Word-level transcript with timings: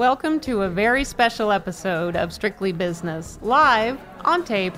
Welcome 0.00 0.40
to 0.40 0.62
a 0.62 0.68
very 0.70 1.04
special 1.04 1.52
episode 1.52 2.16
of 2.16 2.32
Strictly 2.32 2.72
Business, 2.72 3.38
live 3.42 4.00
on 4.24 4.44
tape 4.44 4.74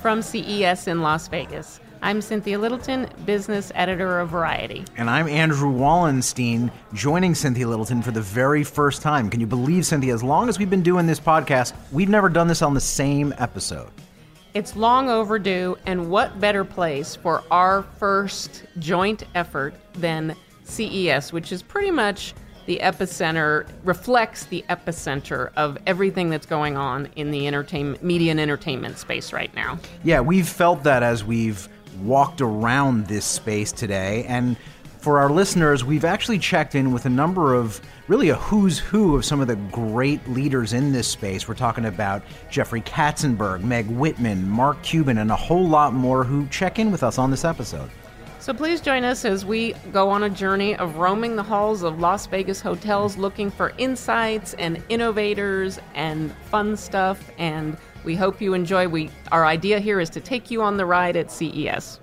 from 0.00 0.22
CES 0.22 0.86
in 0.86 1.02
Las 1.02 1.26
Vegas. 1.26 1.80
I'm 2.02 2.22
Cynthia 2.22 2.56
Littleton, 2.56 3.08
business 3.26 3.72
editor 3.74 4.20
of 4.20 4.28
Variety. 4.28 4.84
And 4.96 5.10
I'm 5.10 5.26
Andrew 5.26 5.72
Wallenstein, 5.72 6.70
joining 6.94 7.34
Cynthia 7.34 7.66
Littleton 7.66 8.00
for 8.00 8.12
the 8.12 8.20
very 8.20 8.62
first 8.62 9.02
time. 9.02 9.28
Can 9.28 9.40
you 9.40 9.46
believe, 9.48 9.84
Cynthia, 9.86 10.14
as 10.14 10.22
long 10.22 10.48
as 10.48 10.56
we've 10.56 10.70
been 10.70 10.84
doing 10.84 11.04
this 11.04 11.18
podcast, 11.18 11.72
we've 11.90 12.08
never 12.08 12.28
done 12.28 12.46
this 12.46 12.62
on 12.62 12.72
the 12.72 12.80
same 12.80 13.34
episode. 13.38 13.90
It's 14.54 14.76
long 14.76 15.10
overdue, 15.10 15.78
and 15.86 16.08
what 16.08 16.38
better 16.38 16.64
place 16.64 17.16
for 17.16 17.42
our 17.50 17.82
first 17.82 18.66
joint 18.78 19.24
effort 19.34 19.74
than 19.94 20.36
CES, 20.62 21.32
which 21.32 21.50
is 21.50 21.60
pretty 21.60 21.90
much 21.90 22.34
the 22.70 22.78
epicenter, 22.78 23.66
reflects 23.82 24.44
the 24.44 24.64
epicenter 24.70 25.50
of 25.56 25.76
everything 25.88 26.30
that's 26.30 26.46
going 26.46 26.76
on 26.76 27.08
in 27.16 27.32
the 27.32 27.48
entertainment, 27.48 28.00
media 28.04 28.30
and 28.30 28.38
entertainment 28.38 28.96
space 28.96 29.32
right 29.32 29.52
now. 29.56 29.76
Yeah, 30.04 30.20
we've 30.20 30.48
felt 30.48 30.84
that 30.84 31.02
as 31.02 31.24
we've 31.24 31.68
walked 32.00 32.40
around 32.40 33.08
this 33.08 33.24
space 33.24 33.72
today, 33.72 34.24
and 34.28 34.56
for 35.00 35.18
our 35.18 35.30
listeners, 35.30 35.84
we've 35.84 36.04
actually 36.04 36.38
checked 36.38 36.76
in 36.76 36.92
with 36.92 37.06
a 37.06 37.10
number 37.10 37.54
of 37.54 37.80
really 38.06 38.28
a 38.28 38.36
who's 38.36 38.78
who 38.78 39.16
of 39.16 39.24
some 39.24 39.40
of 39.40 39.48
the 39.48 39.56
great 39.56 40.24
leaders 40.28 40.72
in 40.72 40.92
this 40.92 41.08
space. 41.08 41.48
We're 41.48 41.54
talking 41.56 41.86
about 41.86 42.22
Jeffrey 42.52 42.82
Katzenberg, 42.82 43.64
Meg 43.64 43.88
Whitman, 43.88 44.48
Mark 44.48 44.80
Cuban, 44.84 45.18
and 45.18 45.32
a 45.32 45.36
whole 45.36 45.66
lot 45.66 45.92
more 45.92 46.22
who 46.22 46.46
check 46.50 46.78
in 46.78 46.92
with 46.92 47.02
us 47.02 47.18
on 47.18 47.32
this 47.32 47.44
episode. 47.44 47.90
So 48.40 48.54
please 48.54 48.80
join 48.80 49.04
us 49.04 49.26
as 49.26 49.44
we 49.44 49.74
go 49.92 50.08
on 50.08 50.22
a 50.22 50.30
journey 50.30 50.74
of 50.74 50.96
roaming 50.96 51.36
the 51.36 51.42
halls 51.42 51.82
of 51.82 52.00
Las 52.00 52.26
Vegas 52.26 52.58
hotels 52.58 53.18
looking 53.18 53.50
for 53.50 53.74
insights 53.76 54.54
and 54.54 54.82
innovators 54.88 55.78
and 55.94 56.32
fun 56.46 56.74
stuff 56.74 57.30
and 57.36 57.76
we 58.02 58.16
hope 58.16 58.40
you 58.40 58.54
enjoy. 58.54 58.88
We 58.88 59.10
our 59.30 59.44
idea 59.44 59.78
here 59.78 60.00
is 60.00 60.08
to 60.10 60.20
take 60.20 60.50
you 60.50 60.62
on 60.62 60.78
the 60.78 60.86
ride 60.86 61.16
at 61.16 61.30
CES. 61.30 62.00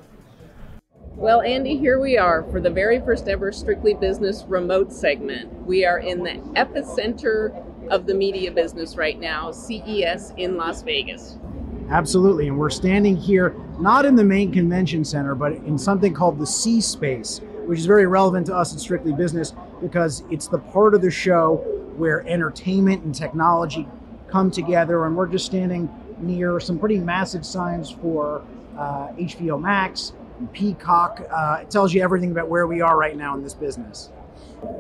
Well, 1.16 1.42
Andy, 1.42 1.76
here 1.76 2.00
we 2.00 2.20
are 2.20 2.44
for 2.52 2.62
the 2.62 2.70
very 2.70 3.00
first 3.00 3.28
ever 3.28 3.52
Strictly 3.52 3.96
Business 3.96 4.46
remote 4.48 4.94
segment. 4.94 5.52
We 5.66 5.86
are 5.86 5.98
in 5.98 6.22
the 6.24 6.34
epicenter 6.56 7.50
of 7.90 8.06
the 8.06 8.14
media 8.14 8.52
business 8.52 8.96
right 8.96 9.20
now, 9.20 9.52
CES 9.52 10.34
in 10.38 10.56
Las 10.56 10.84
Vegas. 10.84 11.40
Absolutely, 11.90 12.50
and 12.50 12.58
we're 12.58 12.70
standing 12.70 13.16
here 13.16 13.56
not 13.80 14.06
in 14.06 14.16
the 14.16 14.24
main 14.24 14.52
convention 14.52 15.06
center, 15.06 15.36
but 15.36 15.54
in 15.54 15.78
something 15.78 16.14
called 16.14 16.38
the 16.38 16.46
C 16.46 16.82
Space, 16.82 17.40
which 17.66 17.80
is 17.80 17.86
very 17.86 18.06
relevant 18.08 18.48
to 18.48 18.56
us 18.56 18.74
at 18.74 18.80
Strictly 18.82 19.14
Business 19.14 19.54
because 19.80 20.24
it's 20.30 20.48
the 20.48 20.58
part 20.58 20.94
of 20.96 21.02
the 21.02 21.12
show 21.12 21.58
where 21.96 22.28
entertainment 22.28 23.04
and 23.06 23.16
technology 23.16 23.88
come 24.28 24.52
together, 24.52 25.06
and 25.06 25.16
we're 25.16 25.28
just 25.28 25.46
standing 25.46 25.90
near 26.20 26.60
some 26.60 26.78
pretty 26.78 27.00
massive 27.00 27.46
signs 27.46 27.90
for 27.90 28.44
uh, 28.78 29.08
HBO 29.14 29.60
Max, 29.60 30.12
and 30.40 30.52
Peacock. 30.52 31.26
Uh, 31.32 31.60
it 31.62 31.70
tells 31.70 31.94
you 31.94 32.02
everything 32.02 32.32
about 32.32 32.50
where 32.50 32.68
we 32.68 32.82
are 32.82 32.98
right 32.98 33.16
now 33.16 33.34
in 33.36 33.44
this 33.44 33.54
business. 33.54 34.10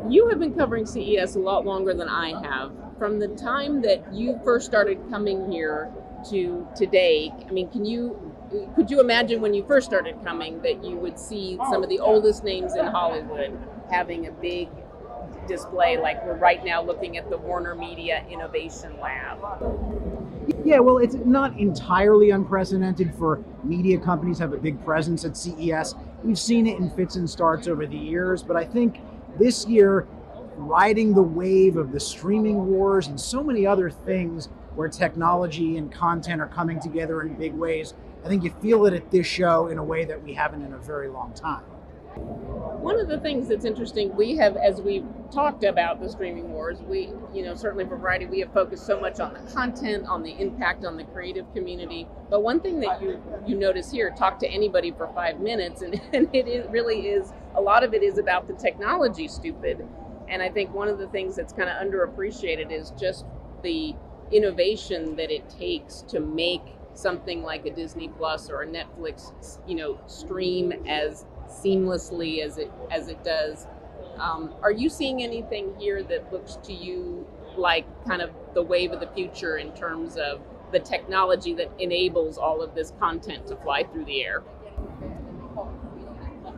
You 0.09 0.27
have 0.27 0.39
been 0.39 0.53
covering 0.53 0.85
CES 0.85 1.35
a 1.35 1.39
lot 1.39 1.65
longer 1.65 1.93
than 1.93 2.09
I 2.09 2.39
have. 2.41 2.71
From 2.97 3.19
the 3.19 3.27
time 3.29 3.81
that 3.83 4.13
you 4.13 4.39
first 4.43 4.65
started 4.65 4.99
coming 5.09 5.51
here 5.51 5.91
to 6.29 6.67
today, 6.75 7.31
I 7.47 7.51
mean, 7.51 7.69
can 7.69 7.85
you 7.85 8.33
could 8.75 8.89
you 8.89 8.99
imagine 8.99 9.41
when 9.41 9.53
you 9.53 9.65
first 9.65 9.87
started 9.87 10.23
coming 10.23 10.61
that 10.61 10.83
you 10.83 10.95
would 10.97 11.19
see 11.19 11.57
some 11.69 11.83
of 11.83 11.89
the 11.89 11.99
oh, 11.99 12.13
oldest 12.15 12.43
names 12.43 12.75
in 12.75 12.85
Hollywood 12.85 13.57
having 13.91 14.27
a 14.27 14.31
big 14.31 14.69
display 15.47 15.97
like 15.97 16.23
we're 16.25 16.37
right 16.37 16.63
now 16.63 16.81
looking 16.81 17.17
at 17.17 17.29
the 17.29 17.37
Warner 17.37 17.75
Media 17.75 18.25
Innovation 18.29 18.97
Lab? 19.01 19.39
Yeah, 20.63 20.79
well, 20.79 20.97
it's 20.97 21.15
not 21.15 21.57
entirely 21.57 22.31
unprecedented 22.31 23.13
for 23.15 23.43
media 23.63 23.97
companies 23.97 24.37
to 24.37 24.43
have 24.43 24.53
a 24.53 24.57
big 24.57 24.83
presence 24.83 25.25
at 25.25 25.35
CES. 25.35 25.95
We've 26.23 26.39
seen 26.39 26.67
it 26.67 26.77
in 26.77 26.89
fits 26.91 27.15
and 27.15 27.29
starts 27.29 27.67
over 27.67 27.85
the 27.85 27.97
years, 27.97 28.43
but 28.43 28.55
I 28.55 28.65
think 28.65 28.99
this 29.39 29.65
year, 29.65 30.07
riding 30.55 31.13
the 31.13 31.21
wave 31.21 31.77
of 31.77 31.91
the 31.91 31.99
streaming 31.99 32.65
wars 32.67 33.07
and 33.07 33.19
so 33.19 33.43
many 33.43 33.65
other 33.65 33.89
things 33.89 34.49
where 34.77 34.87
technology 34.87 35.77
and 35.77 35.91
content 35.91 36.39
are 36.39 36.47
coming 36.47 36.79
together 36.79 37.21
in 37.23 37.33
big 37.33 37.53
ways, 37.53 37.95
I 38.23 38.27
think 38.27 38.43
you 38.43 38.53
feel 38.61 38.85
it 38.85 38.93
at 38.93 39.09
this 39.09 39.25
show 39.25 39.67
in 39.67 39.79
a 39.79 39.83
way 39.83 40.05
that 40.05 40.23
we 40.23 40.33
haven't 40.33 40.61
in 40.63 40.73
a 40.73 40.77
very 40.77 41.09
long 41.09 41.33
time. 41.33 41.63
One 42.15 42.99
of 42.99 43.07
the 43.07 43.19
things 43.19 43.47
that's 43.47 43.65
interesting, 43.65 44.15
we 44.15 44.35
have, 44.37 44.55
as 44.55 44.81
we've 44.81 45.05
talked 45.31 45.63
about 45.63 45.99
the 45.99 46.09
streaming 46.09 46.51
wars, 46.51 46.79
we, 46.81 47.11
you 47.33 47.43
know, 47.43 47.55
certainly 47.55 47.85
for 47.85 47.97
Variety, 47.97 48.27
we 48.27 48.39
have 48.39 48.53
focused 48.53 48.85
so 48.85 48.99
much 48.99 49.19
on 49.19 49.33
the 49.33 49.39
content, 49.51 50.07
on 50.07 50.23
the 50.23 50.31
impact 50.39 50.85
on 50.85 50.95
the 50.95 51.03
creative 51.05 51.51
community. 51.53 52.07
But 52.29 52.43
one 52.43 52.59
thing 52.59 52.79
that 52.81 53.01
you 53.01 53.21
you 53.45 53.55
notice 53.55 53.91
here, 53.91 54.13
talk 54.17 54.39
to 54.39 54.47
anybody 54.47 54.91
for 54.91 55.07
five 55.13 55.39
minutes, 55.39 55.81
and, 55.81 55.99
and 56.13 56.27
it 56.33 56.47
is, 56.47 56.67
really 56.69 57.07
is 57.07 57.33
a 57.55 57.61
lot 57.61 57.83
of 57.83 57.93
it 57.93 58.03
is 58.03 58.19
about 58.19 58.47
the 58.47 58.53
technology, 58.53 59.27
stupid. 59.27 59.87
And 60.29 60.41
I 60.41 60.49
think 60.49 60.73
one 60.73 60.87
of 60.87 60.97
the 60.97 61.07
things 61.07 61.35
that's 61.35 61.53
kind 61.53 61.69
of 61.69 61.75
underappreciated 61.81 62.71
is 62.71 62.91
just 62.99 63.25
the 63.63 63.95
innovation 64.31 65.15
that 65.15 65.31
it 65.31 65.49
takes 65.49 66.01
to 66.03 66.19
make 66.19 66.61
something 66.93 67.43
like 67.43 67.65
a 67.65 67.71
Disney 67.71 68.09
Plus 68.09 68.49
or 68.49 68.63
a 68.63 68.67
Netflix, 68.67 69.59
you 69.67 69.75
know, 69.75 69.99
stream 70.07 70.73
as 70.87 71.25
seamlessly 71.47 72.43
as 72.43 72.57
it 72.57 72.71
as 72.91 73.07
it 73.07 73.23
does. 73.23 73.67
Um, 74.17 74.53
are 74.63 74.71
you 74.71 74.89
seeing 74.89 75.21
anything 75.21 75.73
here 75.79 76.03
that 76.03 76.31
looks 76.33 76.57
to 76.63 76.73
you 76.73 77.27
like 77.55 77.85
kind 78.05 78.21
of 78.21 78.31
the 78.53 78.63
wave 78.63 78.91
of 78.91 78.99
the 78.99 79.07
future 79.07 79.57
in 79.57 79.73
terms 79.73 80.17
of 80.17 80.41
the 80.71 80.79
technology 80.79 81.53
that 81.53 81.71
enables 81.79 82.37
all 82.37 82.61
of 82.61 82.75
this 82.75 82.93
content 82.99 83.47
to 83.47 83.55
fly 83.57 83.83
through 83.83 84.05
the 84.05 84.23
air? 84.23 84.43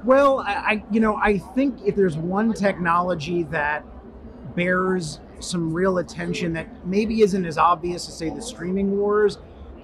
Well, 0.04 0.40
I, 0.40 0.54
I 0.54 0.84
you 0.90 1.00
know 1.00 1.18
I 1.18 1.38
think 1.38 1.80
if 1.86 1.96
there's 1.96 2.18
one 2.18 2.54
technology 2.54 3.44
that 3.44 3.86
bears 4.56 5.20
some 5.40 5.74
real 5.74 5.98
attention 5.98 6.54
that 6.54 6.86
maybe 6.86 7.22
isn't 7.22 7.46
as 7.46 7.58
obvious 7.58 8.08
as 8.08 8.18
say 8.18 8.30
the 8.30 8.42
streaming 8.42 8.98
wars, 8.98 9.38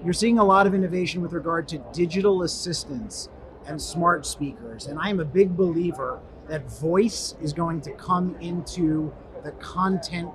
you're 0.04 0.12
seeing 0.12 0.38
a 0.38 0.44
lot 0.44 0.66
of 0.66 0.74
innovation 0.74 1.22
with 1.22 1.32
regard 1.32 1.66
to 1.68 1.78
digital 1.92 2.42
assistants 2.42 3.28
and 3.66 3.80
smart 3.80 4.26
speakers. 4.26 4.86
And 4.86 4.98
I 4.98 5.10
am 5.10 5.20
a 5.20 5.24
big 5.24 5.56
believer 5.56 6.20
that 6.48 6.70
voice 6.70 7.34
is 7.40 7.52
going 7.52 7.80
to 7.82 7.92
come 7.92 8.36
into 8.40 9.12
the 9.42 9.50
content 9.52 10.30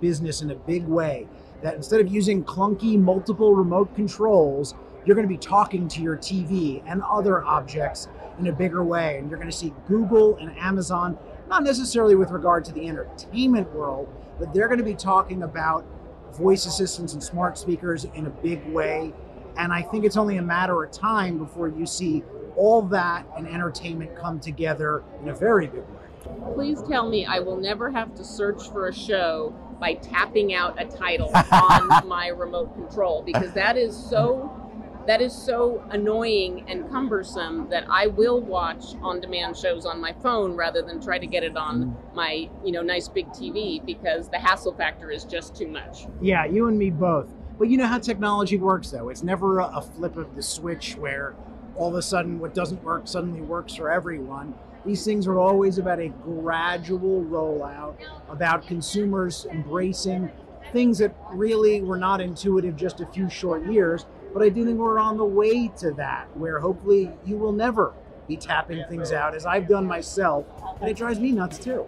business 0.00 0.42
in 0.42 0.50
a 0.50 0.54
big 0.54 0.86
way. 0.86 1.26
That 1.62 1.74
instead 1.74 2.00
of 2.00 2.08
using 2.08 2.42
clunky 2.42 2.98
multiple 2.98 3.54
remote 3.54 3.94
controls, 3.94 4.74
you're 5.04 5.14
going 5.14 5.28
to 5.28 5.32
be 5.32 5.38
talking 5.38 5.88
to 5.88 6.02
your 6.02 6.16
TV 6.16 6.82
and 6.86 7.02
other 7.02 7.44
objects 7.44 8.08
in 8.38 8.46
a 8.46 8.52
bigger 8.52 8.82
way. 8.82 9.18
And 9.18 9.28
you're 9.28 9.38
going 9.38 9.50
to 9.50 9.56
see 9.56 9.74
Google 9.86 10.36
and 10.36 10.56
Amazon, 10.58 11.18
not 11.48 11.62
necessarily 11.62 12.14
with 12.14 12.30
regard 12.30 12.64
to 12.66 12.72
the 12.72 12.88
entertainment 12.88 13.70
world, 13.74 14.08
but 14.40 14.52
they're 14.52 14.66
going 14.66 14.78
to 14.78 14.84
be 14.84 14.94
talking 14.94 15.44
about 15.44 15.86
voice 16.32 16.66
assistants 16.66 17.12
and 17.12 17.22
smart 17.22 17.56
speakers 17.56 18.04
in 18.14 18.26
a 18.26 18.30
big 18.30 18.64
way 18.66 19.12
and 19.56 19.72
I 19.72 19.82
think 19.82 20.04
it's 20.04 20.16
only 20.16 20.38
a 20.38 20.42
matter 20.42 20.82
of 20.82 20.90
time 20.90 21.38
before 21.38 21.68
you 21.68 21.86
see 21.86 22.22
all 22.56 22.82
that 22.82 23.26
and 23.36 23.46
entertainment 23.46 24.16
come 24.16 24.40
together 24.40 25.02
in 25.22 25.28
a 25.28 25.34
very 25.34 25.66
big 25.66 25.82
way. 25.82 26.54
Please 26.54 26.82
tell 26.88 27.08
me 27.08 27.26
I 27.26 27.38
will 27.40 27.56
never 27.56 27.90
have 27.90 28.14
to 28.16 28.24
search 28.24 28.68
for 28.70 28.88
a 28.88 28.94
show 28.94 29.54
by 29.80 29.94
tapping 29.94 30.54
out 30.54 30.80
a 30.80 30.84
title 30.84 31.30
on 31.34 32.06
my 32.08 32.28
remote 32.28 32.74
control 32.74 33.22
because 33.22 33.52
that 33.52 33.76
is 33.76 33.96
so 33.96 34.69
that 35.06 35.20
is 35.20 35.32
so 35.32 35.82
annoying 35.90 36.64
and 36.68 36.90
cumbersome 36.90 37.68
that 37.70 37.84
I 37.90 38.08
will 38.08 38.40
watch 38.40 38.94
on-demand 39.02 39.56
shows 39.56 39.86
on 39.86 40.00
my 40.00 40.12
phone 40.22 40.54
rather 40.56 40.82
than 40.82 41.00
try 41.00 41.18
to 41.18 41.26
get 41.26 41.42
it 41.42 41.56
on 41.56 41.84
mm. 41.84 42.14
my, 42.14 42.48
you 42.64 42.72
know, 42.72 42.82
nice 42.82 43.08
big 43.08 43.28
TV 43.28 43.84
because 43.84 44.28
the 44.28 44.38
hassle 44.38 44.74
factor 44.74 45.10
is 45.10 45.24
just 45.24 45.56
too 45.56 45.68
much. 45.68 46.06
Yeah, 46.20 46.44
you 46.44 46.68
and 46.68 46.78
me 46.78 46.90
both. 46.90 47.28
But 47.58 47.68
you 47.68 47.76
know 47.76 47.86
how 47.86 47.98
technology 47.98 48.56
works, 48.56 48.90
though. 48.90 49.10
It's 49.10 49.22
never 49.22 49.58
a, 49.58 49.66
a 49.66 49.82
flip 49.82 50.16
of 50.16 50.34
the 50.34 50.42
switch 50.42 50.96
where 50.96 51.34
all 51.76 51.88
of 51.88 51.94
a 51.94 52.02
sudden 52.02 52.38
what 52.38 52.54
doesn't 52.54 52.82
work 52.82 53.06
suddenly 53.06 53.40
works 53.40 53.74
for 53.74 53.90
everyone. 53.90 54.54
These 54.84 55.04
things 55.04 55.26
are 55.26 55.38
always 55.38 55.78
about 55.78 56.00
a 56.00 56.08
gradual 56.08 57.22
rollout, 57.24 57.96
about 58.28 58.66
consumers 58.66 59.46
embracing 59.50 60.30
things 60.72 60.98
that 60.98 61.14
really 61.32 61.82
were 61.82 61.98
not 61.98 62.20
intuitive 62.20 62.76
just 62.76 63.00
a 63.00 63.06
few 63.06 63.28
short 63.28 63.66
years. 63.66 64.06
But 64.32 64.42
I 64.42 64.48
do 64.48 64.64
think 64.64 64.78
we're 64.78 64.98
on 64.98 65.16
the 65.16 65.24
way 65.24 65.68
to 65.78 65.90
that, 65.92 66.28
where 66.36 66.60
hopefully 66.60 67.10
you 67.24 67.36
will 67.36 67.52
never 67.52 67.92
be 68.28 68.36
tapping 68.36 68.84
things 68.88 69.10
out, 69.10 69.34
as 69.34 69.44
I've 69.44 69.66
done 69.66 69.86
myself, 69.86 70.46
and 70.80 70.88
it 70.88 70.96
drives 70.96 71.18
me 71.18 71.32
nuts 71.32 71.58
too. 71.58 71.86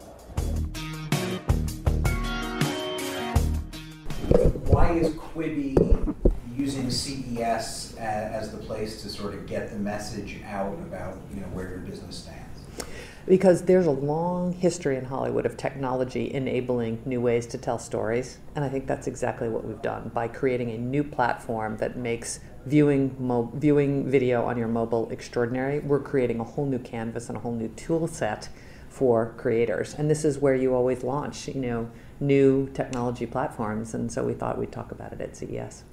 why 4.73 4.93
is 4.93 5.15
Quibi 5.15 6.15
using 6.57 6.91
CES 6.91 7.95
as, 7.97 8.51
the 8.51 8.59
place 8.59 9.03
to 9.03 9.09
sort 9.09 9.35
of 9.35 9.47
get 9.47 9.71
the 9.71 9.79
message 9.79 10.41
out 10.47 10.75
about 10.75 11.19
you 11.33 11.41
know 11.41 11.47
where 11.49 11.69
your 11.69 11.79
business 11.79 12.17
stands? 12.17 12.87
Because 13.27 13.63
there's 13.63 13.87
a 13.87 13.91
long 13.91 14.53
history 14.53 14.97
in 14.97 15.05
Hollywood 15.05 15.47
of 15.47 15.57
technology 15.57 16.33
enabling 16.33 17.03
new 17.05 17.21
ways 17.21 17.47
to 17.47 17.59
tell 17.59 17.79
stories. 17.79 18.39
And 18.55 18.65
I 18.65 18.69
think 18.69 18.87
that's 18.87 19.07
exactly 19.07 19.49
what 19.49 19.65
we've 19.65 19.83
done 19.83 20.11
by 20.13 20.29
creating 20.29 20.71
a 20.71 20.79
new 20.79 21.05
platform 21.05 21.77
that 21.77 21.97
makes 21.97 22.41
viewing 22.67 23.15
mo- 23.19 23.51
viewing 23.55 24.11
video 24.11 24.45
on 24.45 24.57
your 24.57 24.69
mobile 24.69 25.09
extraordinary. 25.11 25.79
We're 25.81 26.01
creating 26.01 26.41
a 26.41 26.45
whole 26.45 26.67
new 26.67 26.79
canvas 26.79 27.29
and 27.29 27.37
a 27.37 27.41
whole 27.41 27.55
new 27.55 27.69
tool 27.69 28.07
set 28.07 28.49
for 28.89 29.35
creators. 29.39 29.95
And 29.95 30.11
this 30.11 30.25
is 30.25 30.39
where 30.39 30.55
you 30.55 30.75
always 30.75 31.03
launch, 31.03 31.49
you 31.49 31.61
know, 31.61 31.91
new 32.21 32.69
technology 32.75 33.27
platforms. 33.27 33.95
And 33.95 34.13
so 34.13 34.25
we 34.25 34.35
thought 34.35 34.59
we'd 34.59 34.73
talk 34.73 34.93
about 34.93 35.13
it 35.13 35.21
at 35.21 35.37
CES. 35.37 35.85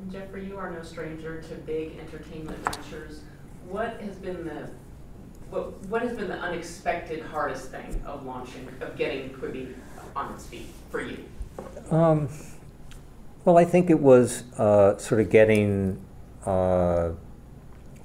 And 0.00 0.10
Jeffrey, 0.10 0.46
you 0.46 0.56
are 0.56 0.70
no 0.70 0.82
stranger 0.82 1.40
to 1.42 1.54
big 1.54 1.98
entertainment 1.98 2.58
ventures. 2.64 3.22
What 3.68 4.00
has 4.00 4.16
been 4.16 4.44
the 4.44 4.70
what, 5.50 5.82
what 5.86 6.02
has 6.02 6.16
been 6.16 6.28
the 6.28 6.38
unexpected 6.38 7.22
hardest 7.22 7.70
thing 7.70 8.02
of 8.06 8.24
launching, 8.24 8.68
of 8.80 8.96
getting 8.96 9.30
Quibi 9.30 9.74
on 10.14 10.32
its 10.32 10.46
feet 10.46 10.68
for 10.90 11.00
you? 11.00 11.24
Um, 11.90 12.28
well, 13.44 13.58
I 13.58 13.64
think 13.64 13.90
it 13.90 14.00
was 14.00 14.44
uh, 14.58 14.96
sort 14.98 15.20
of 15.20 15.30
getting 15.30 16.00
uh, 16.46 17.10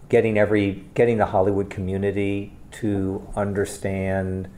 getting 0.09 0.37
every 0.37 0.83
getting 0.93 1.17
the 1.17 1.27
Hollywood 1.27 1.69
community 1.69 2.53
to 2.71 3.25
understand 3.35 4.49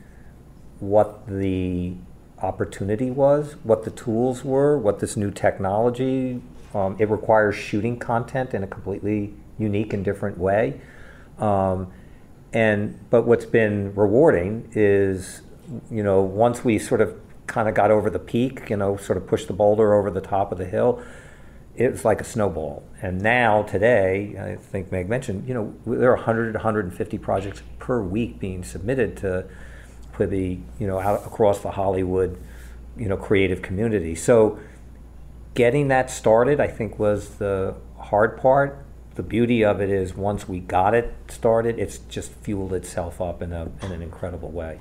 what 0.80 1.26
the 1.26 1.94
opportunity 2.40 3.10
was, 3.10 3.56
what 3.64 3.84
the 3.84 3.90
tools 3.90 4.44
were, 4.44 4.78
what 4.78 5.00
this 5.00 5.16
new 5.16 5.30
technology. 5.30 6.40
Um, 6.74 6.96
it 6.98 7.08
requires 7.08 7.56
shooting 7.56 7.98
content 7.98 8.54
in 8.54 8.62
a 8.62 8.66
completely 8.66 9.34
unique 9.58 9.92
and 9.92 10.04
different 10.04 10.38
way. 10.38 10.80
Um, 11.38 11.92
and 12.52 12.98
but 13.10 13.26
what's 13.26 13.44
been 13.44 13.94
rewarding 13.94 14.70
is, 14.72 15.42
you 15.90 16.02
know, 16.02 16.22
once 16.22 16.64
we 16.64 16.78
sort 16.78 17.00
of 17.00 17.18
kind 17.46 17.68
of 17.68 17.74
got 17.74 17.90
over 17.90 18.10
the 18.10 18.18
peak, 18.18 18.70
you 18.70 18.76
know, 18.76 18.96
sort 18.96 19.16
of 19.16 19.26
pushed 19.26 19.48
the 19.48 19.52
boulder 19.52 19.94
over 19.94 20.10
the 20.10 20.20
top 20.20 20.52
of 20.52 20.58
the 20.58 20.64
hill, 20.64 21.02
it 21.76 21.92
was 21.92 22.04
like 22.04 22.20
a 22.20 22.24
snowball. 22.24 22.82
And 23.02 23.20
now, 23.20 23.62
today, 23.62 24.36
I 24.38 24.56
think 24.56 24.90
Meg 24.90 25.08
mentioned, 25.08 25.46
you 25.46 25.54
know, 25.54 25.74
there 25.86 26.10
are 26.10 26.16
100 26.16 26.54
150 26.54 27.18
projects 27.18 27.62
per 27.78 28.00
week 28.00 28.38
being 28.38 28.64
submitted 28.64 29.16
to 29.18 29.46
Quibi, 30.14 30.62
you 30.78 30.86
know, 30.86 30.98
out 30.98 31.24
across 31.26 31.60
the 31.60 31.70
Hollywood, 31.72 32.38
you 32.96 33.08
know, 33.08 33.16
creative 33.16 33.62
community. 33.62 34.14
So 34.14 34.58
getting 35.54 35.88
that 35.88 36.10
started, 36.10 36.60
I 36.60 36.66
think, 36.66 36.98
was 36.98 37.36
the 37.36 37.74
hard 37.98 38.36
part 38.38 38.84
the 39.18 39.22
beauty 39.24 39.64
of 39.64 39.80
it 39.80 39.90
is 39.90 40.14
once 40.14 40.48
we 40.48 40.60
got 40.60 40.94
it 40.94 41.12
started, 41.26 41.76
it's 41.76 41.98
just 42.08 42.30
fueled 42.34 42.72
itself 42.72 43.20
up 43.20 43.42
in, 43.42 43.52
a, 43.52 43.68
in 43.82 43.90
an 43.90 44.00
incredible 44.00 44.48
way. 44.48 44.78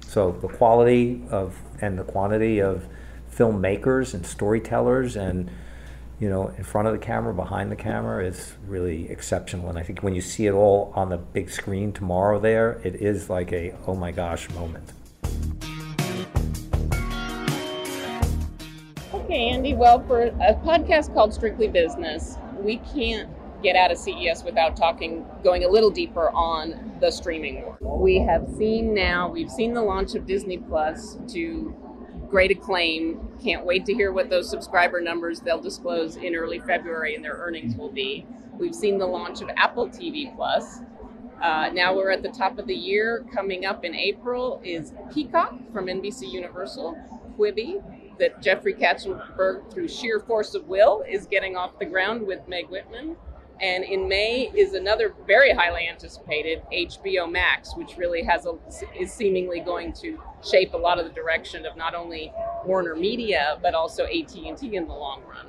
So 0.00 0.32
the 0.32 0.48
quality 0.48 1.22
of 1.30 1.56
and 1.80 1.96
the 1.96 2.02
quantity 2.02 2.58
of 2.58 2.84
filmmakers 3.32 4.12
and 4.12 4.26
storytellers 4.26 5.14
and 5.14 5.48
you 6.18 6.28
know 6.28 6.48
in 6.58 6.64
front 6.64 6.88
of 6.88 6.94
the 6.94 6.98
camera, 6.98 7.32
behind 7.32 7.70
the 7.70 7.76
camera 7.76 8.26
is 8.26 8.54
really 8.66 9.08
exceptional. 9.08 9.68
And 9.68 9.78
I 9.78 9.84
think 9.84 10.02
when 10.02 10.16
you 10.16 10.20
see 10.20 10.48
it 10.48 10.52
all 10.52 10.92
on 10.96 11.10
the 11.10 11.18
big 11.18 11.48
screen 11.48 11.92
tomorrow, 11.92 12.40
there 12.40 12.80
it 12.82 12.96
is 12.96 13.30
like 13.30 13.52
a 13.52 13.72
oh 13.86 13.94
my 13.94 14.10
gosh 14.10 14.50
moment. 14.50 14.90
Okay, 19.14 19.48
Andy. 19.50 19.74
Well, 19.74 20.04
for 20.08 20.22
a 20.22 20.54
podcast 20.64 21.14
called 21.14 21.32
Strictly 21.32 21.68
Business, 21.68 22.36
we 22.58 22.78
can't 22.78 23.30
get 23.62 23.76
out 23.76 23.90
of 23.90 23.98
CES 23.98 24.44
without 24.44 24.76
talking, 24.76 25.24
going 25.44 25.64
a 25.64 25.68
little 25.68 25.90
deeper 25.90 26.30
on 26.30 26.96
the 27.00 27.10
streaming 27.10 27.62
war. 27.62 27.78
We 27.80 28.18
have 28.18 28.48
seen 28.56 28.94
now, 28.94 29.28
we've 29.28 29.50
seen 29.50 29.74
the 29.74 29.82
launch 29.82 30.14
of 30.14 30.26
Disney 30.26 30.58
Plus 30.58 31.18
to 31.28 31.74
great 32.28 32.50
acclaim. 32.50 33.28
Can't 33.42 33.64
wait 33.64 33.84
to 33.86 33.94
hear 33.94 34.12
what 34.12 34.30
those 34.30 34.48
subscriber 34.48 35.00
numbers 35.00 35.40
they'll 35.40 35.60
disclose 35.60 36.16
in 36.16 36.34
early 36.34 36.60
February 36.60 37.14
and 37.14 37.24
their 37.24 37.34
earnings 37.34 37.76
will 37.76 37.90
be. 37.90 38.26
We've 38.58 38.74
seen 38.74 38.98
the 38.98 39.06
launch 39.06 39.40
of 39.40 39.50
Apple 39.56 39.88
TV 39.88 40.34
Plus. 40.36 40.80
Uh, 41.42 41.70
now 41.72 41.94
we're 41.94 42.10
at 42.10 42.22
the 42.22 42.28
top 42.28 42.58
of 42.58 42.66
the 42.66 42.74
year. 42.74 43.24
Coming 43.34 43.64
up 43.64 43.84
in 43.84 43.94
April 43.94 44.60
is 44.62 44.92
Peacock 45.12 45.54
from 45.72 45.86
NBC 45.86 46.30
Universal, 46.30 46.98
Quibi, 47.38 47.82
that 48.18 48.42
Jeffrey 48.42 48.74
Katzenberg, 48.74 49.72
through 49.72 49.88
sheer 49.88 50.20
force 50.20 50.54
of 50.54 50.68
will, 50.68 51.02
is 51.08 51.26
getting 51.26 51.56
off 51.56 51.78
the 51.78 51.86
ground 51.86 52.26
with 52.26 52.46
Meg 52.46 52.68
Whitman. 52.68 53.16
And 53.60 53.84
in 53.84 54.08
May 54.08 54.50
is 54.54 54.74
another 54.74 55.14
very 55.26 55.52
highly 55.52 55.86
anticipated 55.86 56.62
HBO 56.72 57.30
Max, 57.30 57.76
which 57.76 57.96
really 57.96 58.22
has 58.22 58.46
a, 58.46 58.54
is 58.98 59.12
seemingly 59.12 59.60
going 59.60 59.92
to 59.94 60.18
shape 60.42 60.72
a 60.72 60.78
lot 60.78 60.98
of 60.98 61.04
the 61.04 61.12
direction 61.12 61.66
of 61.66 61.76
not 61.76 61.94
only 61.94 62.32
Warner 62.64 62.96
Media 62.96 63.58
but 63.60 63.74
also 63.74 64.04
AT 64.04 64.34
and 64.34 64.56
T 64.56 64.76
in 64.76 64.86
the 64.86 64.94
long 64.94 65.22
run. 65.28 65.46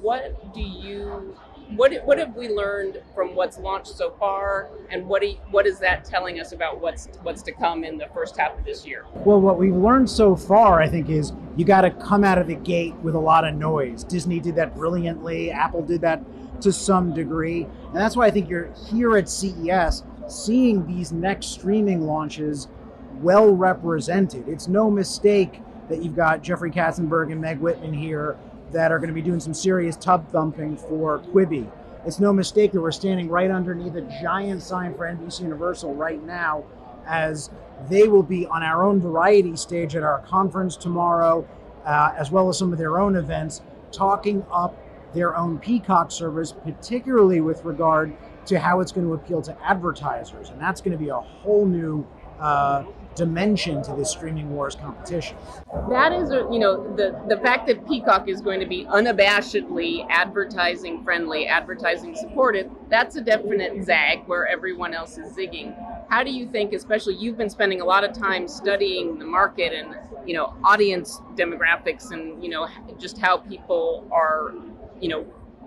What 0.00 0.54
do 0.54 0.60
you 0.60 1.36
what 1.70 1.92
what 2.04 2.18
have 2.18 2.36
we 2.36 2.48
learned 2.48 3.00
from 3.14 3.34
what's 3.34 3.58
launched 3.58 3.96
so 3.96 4.10
far, 4.18 4.68
and 4.90 5.06
what 5.06 5.26
you, 5.26 5.36
what 5.50 5.66
is 5.66 5.78
that 5.78 6.04
telling 6.04 6.38
us 6.40 6.52
about 6.52 6.80
what's 6.80 7.08
what's 7.22 7.42
to 7.42 7.52
come 7.52 7.84
in 7.84 7.96
the 7.96 8.06
first 8.14 8.36
half 8.36 8.58
of 8.58 8.64
this 8.64 8.86
year? 8.86 9.06
Well, 9.14 9.40
what 9.40 9.58
we've 9.58 9.74
learned 9.74 10.10
so 10.10 10.36
far, 10.36 10.80
I 10.80 10.88
think, 10.88 11.08
is 11.08 11.32
you 11.56 11.64
got 11.64 11.82
to 11.82 11.90
come 11.90 12.22
out 12.24 12.38
of 12.38 12.46
the 12.46 12.54
gate 12.54 12.94
with 12.96 13.14
a 13.14 13.18
lot 13.18 13.46
of 13.46 13.54
noise. 13.54 14.04
Disney 14.04 14.40
did 14.40 14.56
that 14.56 14.74
brilliantly. 14.74 15.50
Apple 15.50 15.82
did 15.82 16.00
that 16.02 16.22
to 16.64 16.72
some 16.72 17.14
degree. 17.14 17.64
And 17.64 17.94
that's 17.94 18.16
why 18.16 18.26
I 18.26 18.30
think 18.30 18.50
you're 18.50 18.72
here 18.90 19.16
at 19.16 19.28
CES 19.28 20.02
seeing 20.28 20.86
these 20.86 21.12
next 21.12 21.46
streaming 21.46 22.02
launches 22.02 22.68
well 23.20 23.54
represented. 23.54 24.48
It's 24.48 24.68
no 24.68 24.90
mistake 24.90 25.60
that 25.88 26.02
you've 26.02 26.16
got 26.16 26.42
Jeffrey 26.42 26.70
Katzenberg 26.70 27.30
and 27.30 27.40
Meg 27.40 27.60
Whitman 27.60 27.94
here 27.94 28.36
that 28.72 28.90
are 28.90 28.98
going 28.98 29.08
to 29.08 29.14
be 29.14 29.22
doing 29.22 29.40
some 29.40 29.54
serious 29.54 29.96
tub 29.96 30.28
thumping 30.30 30.76
for 30.76 31.20
Quibi. 31.20 31.70
It's 32.04 32.18
no 32.18 32.32
mistake 32.32 32.72
that 32.72 32.80
we're 32.80 32.92
standing 32.92 33.28
right 33.28 33.50
underneath 33.50 33.94
a 33.94 34.02
giant 34.22 34.62
sign 34.62 34.94
for 34.94 35.06
NBC 35.06 35.42
Universal 35.42 35.94
right 35.94 36.22
now 36.22 36.64
as 37.06 37.50
they 37.88 38.08
will 38.08 38.22
be 38.22 38.46
on 38.46 38.62
our 38.62 38.82
own 38.82 39.00
variety 39.00 39.56
stage 39.56 39.94
at 39.94 40.02
our 40.02 40.20
conference 40.20 40.76
tomorrow, 40.76 41.46
uh, 41.84 42.14
as 42.16 42.30
well 42.30 42.48
as 42.48 42.58
some 42.58 42.72
of 42.72 42.78
their 42.78 42.98
own 42.98 43.16
events, 43.16 43.62
talking 43.92 44.44
up 44.52 44.76
their 45.14 45.36
own 45.36 45.58
Peacock 45.58 46.10
service, 46.10 46.52
particularly 46.52 47.40
with 47.40 47.64
regard 47.64 48.14
to 48.46 48.58
how 48.58 48.80
it's 48.80 48.92
going 48.92 49.06
to 49.06 49.14
appeal 49.14 49.40
to 49.42 49.56
advertisers. 49.64 50.50
And 50.50 50.60
that's 50.60 50.80
going 50.80 50.92
to 50.92 51.02
be 51.02 51.08
a 51.08 51.20
whole 51.20 51.66
new 51.66 52.06
uh, 52.40 52.84
dimension 53.14 53.82
to 53.82 53.94
this 53.94 54.10
streaming 54.10 54.50
wars 54.50 54.74
competition. 54.74 55.36
That 55.88 56.12
is, 56.12 56.30
you 56.30 56.58
know, 56.58 56.94
the 56.96 57.20
the 57.28 57.36
fact 57.38 57.66
that 57.68 57.86
Peacock 57.86 58.28
is 58.28 58.40
going 58.40 58.60
to 58.60 58.66
be 58.66 58.84
unabashedly 58.86 60.06
advertising 60.10 61.04
friendly, 61.04 61.46
advertising 61.46 62.16
supported. 62.16 62.70
That's 62.90 63.16
a 63.16 63.20
definite 63.20 63.84
zag 63.84 64.26
where 64.26 64.46
everyone 64.46 64.94
else 64.94 65.16
is 65.16 65.32
zigging. 65.36 65.74
How 66.10 66.22
do 66.22 66.30
you 66.30 66.48
think, 66.48 66.72
especially 66.72 67.14
you've 67.14 67.38
been 67.38 67.50
spending 67.50 67.80
a 67.80 67.84
lot 67.84 68.04
of 68.04 68.12
time 68.12 68.48
studying 68.48 69.18
the 69.18 69.24
market 69.24 69.72
and 69.72 69.96
you 70.26 70.34
know 70.34 70.54
audience 70.64 71.20
demographics 71.34 72.10
and 72.10 72.42
you 72.42 72.50
know 72.50 72.68
just 72.98 73.18
how 73.18 73.36
people 73.36 74.06
are 74.10 74.54
you 75.04 75.10
know 75.10 75.20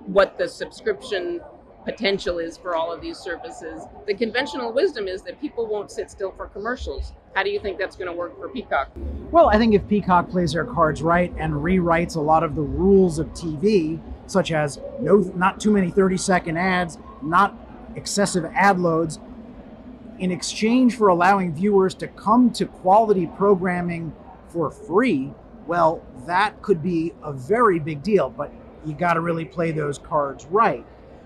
what 0.07 0.39
the 0.39 0.47
subscription 0.47 1.39
potential 1.85 2.39
is 2.39 2.57
for 2.57 2.75
all 2.75 2.91
of 2.91 3.01
these 3.01 3.19
services. 3.19 3.83
The 4.07 4.15
conventional 4.15 4.73
wisdom 4.73 5.07
is 5.07 5.21
that 5.21 5.39
people 5.39 5.67
won't 5.67 5.91
sit 5.91 6.09
still 6.09 6.31
for 6.31 6.47
commercials. 6.47 7.13
How 7.35 7.43
do 7.43 7.51
you 7.51 7.59
think 7.59 7.77
that's 7.77 7.95
going 7.95 8.09
to 8.09 8.17
work 8.17 8.35
for 8.39 8.49
Peacock? 8.49 8.89
Well, 9.29 9.47
I 9.49 9.59
think 9.59 9.75
if 9.75 9.87
Peacock 9.87 10.31
plays 10.31 10.53
their 10.53 10.65
cards 10.65 11.03
right 11.03 11.31
and 11.37 11.53
rewrites 11.53 12.15
a 12.15 12.19
lot 12.19 12.43
of 12.43 12.55
the 12.55 12.63
rules 12.63 13.19
of 13.19 13.27
TV, 13.27 14.01
such 14.25 14.51
as 14.51 14.79
no 14.99 15.17
not 15.35 15.59
too 15.59 15.69
many 15.69 15.91
30-second 15.91 16.57
ads, 16.57 16.97
not 17.21 17.55
excessive 17.95 18.43
ad 18.55 18.79
loads, 18.79 19.19
in 20.17 20.31
exchange 20.31 20.95
for 20.95 21.09
allowing 21.09 21.53
viewers 21.53 21.93
to 21.93 22.07
come 22.07 22.51
to 22.53 22.65
quality 22.65 23.27
programming 23.37 24.15
for 24.49 24.71
free, 24.71 25.31
well, 25.67 26.03
that 26.25 26.59
could 26.63 26.81
be 26.81 27.13
a 27.21 27.31
very 27.31 27.77
big 27.77 28.01
deal. 28.01 28.31
But 28.31 28.51
you 28.87 28.93
got 28.93 29.13
to 29.13 29.21
really 29.21 29.45
play 29.45 29.71
those 29.71 29.97
cards 29.97 30.45
right. 30.45 30.85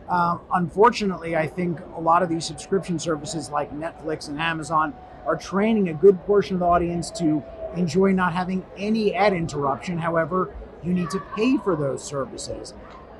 Um, 0.10 0.42
unfortunately, 0.54 1.36
I 1.36 1.48
think 1.48 1.80
a 1.96 2.02
lot 2.02 2.24
of 2.24 2.30
these 2.30 2.46
subscription 2.46 3.00
services 3.00 3.50
like 3.50 3.72
Netflix 3.72 4.28
and 4.28 4.40
Amazon 4.42 4.94
are 5.26 5.38
training 5.38 5.90
a 5.90 5.94
good 5.94 6.20
portion 6.26 6.56
of 6.56 6.60
the 6.60 6.66
audience 6.66 7.12
to 7.12 7.44
enjoy 7.76 8.12
not 8.12 8.34
having 8.34 8.66
any 8.78 9.14
ad 9.14 9.34
interruption. 9.34 9.98
However, 9.98 10.54
you 10.84 10.94
need 10.94 11.10
to 11.12 11.20
pay 11.36 11.58
for 11.58 11.76
those 11.76 12.04
services. 12.04 12.74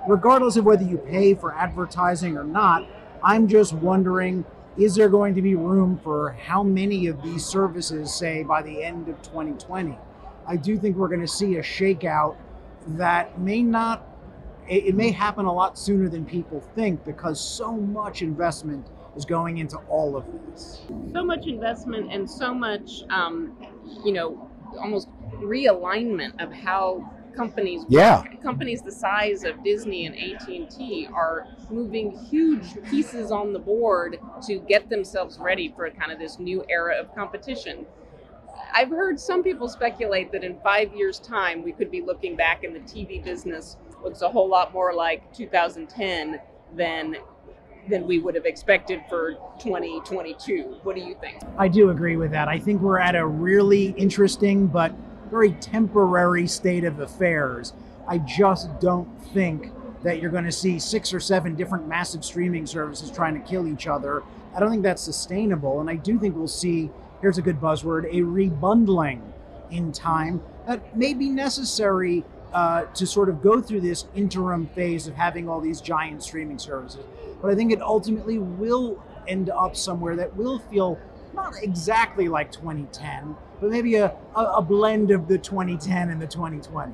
Regardless 0.08 0.58
of 0.58 0.66
whether 0.66 0.84
you 0.84 0.98
pay 0.98 1.36
for 1.36 1.56
advertising 1.56 2.36
or 2.36 2.44
not, 2.44 2.86
I'm 3.24 3.48
just 3.48 3.74
wondering 3.74 4.44
is 4.78 4.96
there 4.96 5.10
going 5.10 5.36
to 5.36 5.42
be 5.42 5.54
room 5.54 6.00
for 6.02 6.32
how 6.32 6.64
many 6.64 7.08
of 7.08 7.22
these 7.22 7.46
services, 7.46 8.14
say, 8.14 8.42
by 8.42 8.62
the 8.62 8.82
end 8.82 9.10
of 9.10 9.22
2020? 9.22 9.98
I 10.48 10.56
do 10.56 10.78
think 10.78 10.96
we're 10.96 11.10
going 11.10 11.22
to 11.22 11.28
see 11.28 11.58
a 11.58 11.62
shakeout 11.62 12.38
that 12.88 13.40
may 13.40 13.62
not 13.62 14.11
it, 14.72 14.86
it 14.86 14.96
may 14.96 15.12
happen 15.12 15.46
a 15.46 15.54
lot 15.54 15.78
sooner 15.78 16.08
than 16.08 16.26
people 16.26 16.62
think 16.76 17.04
because 17.04 17.40
so 17.40 17.74
much 17.74 18.22
investment 18.22 18.88
is 19.18 19.26
going 19.26 19.58
into 19.58 19.78
all 19.90 20.16
of 20.16 20.26
this. 20.48 20.82
So 21.12 21.24
much 21.24 21.46
investment 21.46 22.12
and 22.12 22.30
so 22.30 22.54
much, 22.54 23.04
um, 23.10 23.54
you 24.06 24.14
know, 24.14 24.50
almost 24.80 25.10
realignment 25.34 26.42
of 26.42 26.54
how 26.54 27.14
companies 27.36 27.84
yeah. 27.88 28.24
companies 28.44 28.82
the 28.82 28.92
size 28.92 29.44
of 29.44 29.62
Disney 29.64 30.06
and 30.06 30.16
AT&T 30.16 31.08
are 31.14 31.48
moving 31.70 32.12
huge 32.26 32.82
pieces 32.90 33.32
on 33.32 33.54
the 33.54 33.60
board 33.60 34.20
to 34.48 34.60
get 34.60 34.90
themselves 34.90 35.38
ready 35.40 35.74
for 35.76 35.90
kind 35.92 36.12
of 36.12 36.20
this 36.20 36.40
new 36.40 36.64
era 36.70 36.96
of 36.96 37.14
competition. 37.16 37.86
I've 38.74 38.90
heard 38.90 39.20
some 39.20 39.44
people 39.44 39.68
speculate 39.68 40.32
that 40.32 40.44
in 40.44 40.60
5 40.60 40.94
years 40.94 41.20
time 41.20 41.64
we 41.64 41.72
could 41.74 41.92
be 41.92 42.02
looking 42.02 42.36
back 42.36 42.64
in 42.64 42.74
the 42.74 42.80
TV 42.80 43.24
business 43.24 43.78
looks 44.04 44.22
a 44.22 44.30
whole 44.30 44.48
lot 44.48 44.74
more 44.74 44.94
like 44.94 45.34
2010 45.34 46.40
than 46.76 47.18
than 47.90 48.06
we 48.06 48.20
would 48.20 48.36
have 48.36 48.46
expected 48.46 49.02
for 49.10 49.34
2022. 49.60 50.78
What 50.84 50.96
do 50.96 51.02
you 51.02 51.16
think? 51.20 51.42
I 51.58 51.68
do 51.68 51.90
agree 51.90 52.16
with 52.16 52.30
that. 52.32 52.48
I 52.48 52.60
think 52.60 52.80
we're 52.82 53.00
at 53.00 53.16
a 53.16 53.26
really 53.26 53.88
interesting 53.98 54.68
but 54.68 54.94
very 55.32 55.54
temporary 55.54 56.46
state 56.48 56.84
of 56.84 57.00
affairs. 57.00 57.74
I 58.08 58.20
just 58.20 58.80
don't 58.80 59.08
think 59.34 59.72
that 60.04 60.22
you're 60.22 60.32
going 60.32 60.46
to 60.46 60.52
see 60.52 60.80
six 60.80 61.14
or 61.14 61.20
seven 61.20 61.56
different 61.56 61.88
massive 61.88 62.26
streaming 62.26 62.66
services 62.66 63.12
trying 63.12 63.34
to 63.34 63.48
kill 63.48 63.68
each 63.68 63.88
other. 63.88 64.24
I 64.56 64.60
don't 64.60 64.70
think 64.70 64.84
that's 64.84 65.02
sustainable. 65.02 65.80
And 65.80 65.90
I 65.90 65.96
do 65.96 66.20
think 66.20 66.36
we'll 66.36 66.48
see, 66.48 66.90
here's 67.22 67.38
a 67.38 67.42
good 67.42 67.60
buzzword, 67.62 68.06
a 68.06 68.22
rebundling 68.22 69.22
in 69.70 69.92
time 69.92 70.42
that 70.68 70.96
may 70.98 71.14
be 71.14 71.30
necessary 71.30 72.24
uh, 72.54 72.84
to 72.94 73.06
sort 73.08 73.30
of 73.30 73.42
go 73.42 73.62
through 73.62 73.82
this 73.82 74.06
interim 74.16 74.68
phase 74.68 75.08
of 75.08 75.16
having 75.16 75.48
all 75.48 75.62
these 75.62 75.80
giant 75.82 76.24
streaming 76.24 76.60
services. 76.60 77.04
But 77.42 77.52
I 77.52 77.56
think 77.56 77.72
it 77.72 77.82
ultimately 77.82 78.38
will 78.40 79.02
end 79.28 79.50
up 79.50 79.76
somewhere 79.76 80.16
that 80.18 80.36
will 80.36 80.60
feel 80.60 81.00
not 81.34 81.54
exactly 81.62 82.28
like 82.28 82.52
2010, 82.52 83.36
but 83.62 83.70
maybe 83.70 83.96
a, 83.96 84.14
a, 84.36 84.42
a 84.58 84.62
blend 84.62 85.12
of 85.12 85.28
the 85.28 85.38
2010 85.38 86.10
and 86.10 86.22
the 86.22 86.28
2020. 86.28 86.94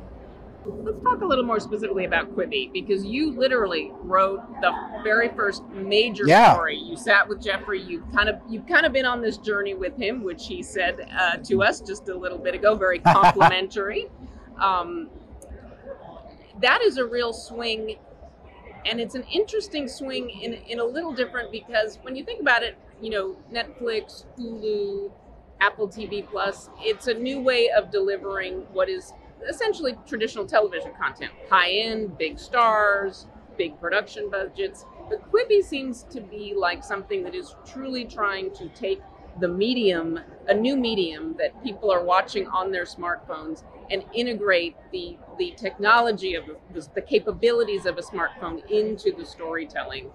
Let's 0.69 1.01
talk 1.01 1.21
a 1.21 1.25
little 1.25 1.45
more 1.45 1.61
specifically 1.61 2.03
about 2.03 2.35
Quibi 2.35 2.71
because 2.73 3.05
you 3.05 3.31
literally 3.31 3.91
wrote 4.01 4.41
the 4.59 4.73
very 5.01 5.29
first 5.29 5.63
major 5.69 6.23
Yeah. 6.27 6.53
story. 6.53 6.75
You 6.77 6.97
sat 6.97 7.27
with 7.27 7.41
Jeffrey. 7.41 7.81
You 7.81 8.03
kind 8.13 8.27
of 8.27 8.35
you've 8.49 8.67
kind 8.67 8.85
of 8.85 8.91
been 8.91 9.05
on 9.05 9.21
this 9.21 9.37
journey 9.37 9.75
with 9.75 9.95
him, 9.95 10.23
which 10.23 10.45
he 10.45 10.61
said 10.61 11.07
uh, 11.17 11.37
to 11.37 11.63
us 11.63 11.79
just 11.79 12.09
a 12.09 12.15
little 12.17 12.37
bit 12.37 12.53
ago, 12.53 12.75
very 12.75 12.99
complimentary. 13.47 14.07
um, 14.61 15.09
that 16.61 16.81
is 16.81 16.97
a 16.97 17.05
real 17.05 17.33
swing, 17.33 17.97
and 18.85 18.99
it's 18.99 19.15
an 19.15 19.23
interesting 19.23 19.87
swing 19.87 20.29
in 20.29 20.53
in 20.53 20.79
a 20.79 20.83
little 20.83 21.13
different 21.13 21.51
because 21.51 21.99
when 22.01 22.15
you 22.15 22.23
think 22.23 22.41
about 22.41 22.63
it, 22.63 22.77
you 23.01 23.09
know, 23.09 23.35
Netflix, 23.51 24.25
Hulu, 24.37 25.11
Apple 25.59 25.87
TV 25.87 26.27
Plus, 26.27 26.69
it's 26.79 27.07
a 27.07 27.13
new 27.13 27.39
way 27.39 27.69
of 27.69 27.91
delivering 27.91 28.65
what 28.73 28.89
is 28.89 29.13
essentially 29.47 29.95
traditional 30.05 30.45
television 30.45 30.91
content. 30.99 31.31
High 31.49 31.71
end, 31.71 32.17
big 32.17 32.39
stars, 32.39 33.27
big 33.57 33.79
production 33.79 34.29
budgets. 34.29 34.85
But 35.09 35.31
Quibi 35.31 35.61
seems 35.63 36.03
to 36.09 36.21
be 36.21 36.53
like 36.55 36.83
something 36.83 37.23
that 37.23 37.35
is 37.35 37.55
truly 37.65 38.05
trying 38.05 38.53
to 38.55 38.69
take 38.69 39.01
the 39.39 39.47
medium, 39.47 40.19
a 40.47 40.53
new 40.53 40.75
medium 40.75 41.35
that 41.37 41.63
people 41.63 41.91
are 41.91 42.03
watching 42.03 42.47
on 42.47 42.71
their 42.71 42.85
smartphones, 42.85 43.63
and 43.89 44.03
integrate 44.13 44.75
the 44.91 45.17
the 45.37 45.53
technology 45.57 46.35
of 46.35 46.45
the, 46.45 46.87
the 46.95 47.01
capabilities 47.01 47.85
of 47.85 47.97
a 47.97 48.01
smartphone 48.01 48.65
into 48.69 49.11
the 49.11 49.25
storytelling. 49.25 50.09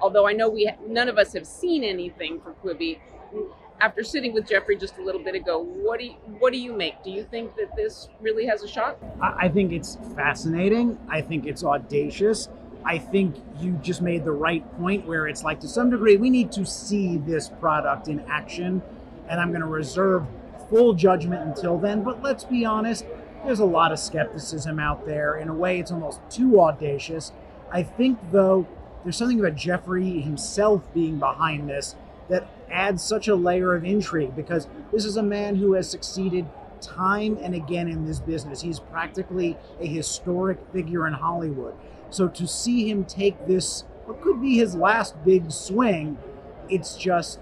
Although 0.00 0.26
I 0.26 0.32
know 0.32 0.48
we 0.48 0.70
none 0.86 1.08
of 1.08 1.18
us 1.18 1.32
have 1.32 1.46
seen 1.46 1.82
anything 1.82 2.40
for 2.40 2.52
Quibi, 2.52 2.98
after 3.80 4.02
sitting 4.02 4.32
with 4.32 4.48
Jeffrey 4.48 4.76
just 4.76 4.98
a 4.98 5.02
little 5.02 5.22
bit 5.22 5.34
ago, 5.34 5.58
what 5.60 6.00
do 6.00 6.06
you, 6.06 6.12
what 6.38 6.52
do 6.52 6.58
you 6.58 6.72
make? 6.72 7.02
Do 7.04 7.10
you 7.10 7.24
think 7.24 7.54
that 7.56 7.76
this 7.76 8.08
really 8.20 8.46
has 8.46 8.62
a 8.62 8.68
shot? 8.68 8.98
I 9.20 9.48
think 9.48 9.72
it's 9.72 9.98
fascinating. 10.16 10.98
I 11.08 11.20
think 11.20 11.46
it's 11.46 11.62
audacious. 11.62 12.48
I 12.84 12.98
think 12.98 13.36
you 13.60 13.72
just 13.82 14.02
made 14.02 14.24
the 14.24 14.32
right 14.32 14.64
point 14.78 15.06
where 15.06 15.28
it's 15.28 15.44
like, 15.44 15.60
to 15.60 15.68
some 15.68 15.90
degree, 15.90 16.16
we 16.16 16.30
need 16.30 16.50
to 16.52 16.64
see 16.64 17.18
this 17.18 17.48
product 17.48 18.08
in 18.08 18.20
action. 18.28 18.82
And 19.28 19.40
I'm 19.40 19.50
going 19.50 19.60
to 19.60 19.66
reserve 19.66 20.26
full 20.70 20.94
judgment 20.94 21.42
until 21.42 21.78
then. 21.78 22.02
But 22.02 22.22
let's 22.22 22.44
be 22.44 22.64
honest, 22.64 23.04
there's 23.44 23.60
a 23.60 23.64
lot 23.64 23.92
of 23.92 23.98
skepticism 23.98 24.78
out 24.78 25.06
there. 25.06 25.36
In 25.36 25.48
a 25.48 25.54
way, 25.54 25.78
it's 25.78 25.90
almost 25.90 26.20
too 26.30 26.60
audacious. 26.60 27.32
I 27.70 27.82
think, 27.82 28.18
though, 28.30 28.66
there's 29.02 29.16
something 29.16 29.38
about 29.40 29.56
Jeffrey 29.56 30.20
himself 30.20 30.82
being 30.92 31.18
behind 31.18 31.68
this 31.68 31.94
that 32.28 32.46
adds 32.70 33.02
such 33.02 33.28
a 33.28 33.34
layer 33.34 33.74
of 33.74 33.84
intrigue 33.84 34.36
because 34.36 34.66
this 34.92 35.04
is 35.04 35.16
a 35.16 35.22
man 35.22 35.56
who 35.56 35.72
has 35.74 35.88
succeeded 35.88 36.46
time 36.80 37.38
and 37.40 37.54
again 37.54 37.88
in 37.88 38.06
this 38.06 38.20
business. 38.20 38.60
He's 38.60 38.78
practically 38.78 39.56
a 39.80 39.86
historic 39.86 40.58
figure 40.72 41.06
in 41.06 41.14
Hollywood. 41.14 41.74
So 42.10 42.28
to 42.28 42.46
see 42.46 42.88
him 42.88 43.04
take 43.04 43.46
this, 43.46 43.84
what 44.04 44.20
could 44.20 44.40
be 44.40 44.56
his 44.56 44.74
last 44.74 45.22
big 45.24 45.50
swing, 45.50 46.18
it's 46.68 46.96
just, 46.96 47.40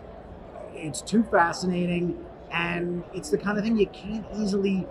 it's 0.72 1.00
too 1.00 1.22
fascinating. 1.24 2.24
And 2.50 3.04
it's 3.12 3.30
the 3.30 3.38
kind 3.38 3.58
of 3.58 3.64
thing 3.64 3.76
you 3.76 3.86
can't 3.88 4.26
easily 4.36 4.86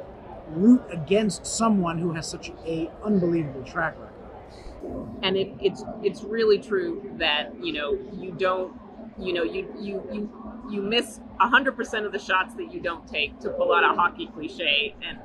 root 0.49 0.81
against 0.89 1.45
someone 1.45 1.97
who 1.97 2.13
has 2.13 2.27
such 2.27 2.51
a 2.65 2.89
unbelievable 3.03 3.63
track 3.63 3.95
record. 3.99 4.11
And 5.23 5.35
it, 5.35 5.51
it's 5.59 5.83
it's 6.03 6.23
really 6.23 6.59
true 6.59 7.11
that 7.17 7.51
you 7.63 7.73
know 7.73 7.97
you 8.13 8.31
don't 8.31 8.79
you 9.17 9.33
know 9.33 9.43
you 9.43 9.73
you 9.79 10.07
you 10.11 10.29
you 10.69 10.81
miss 10.81 11.19
hundred 11.39 11.75
percent 11.75 12.05
of 12.05 12.11
the 12.11 12.19
shots 12.19 12.53
that 12.55 12.73
you 12.73 12.79
don't 12.79 13.07
take 13.07 13.39
to 13.39 13.49
pull 13.49 13.73
out 13.73 13.83
a 13.83 13.95
hockey 13.95 14.27
cliche. 14.27 14.95
And 15.03 15.19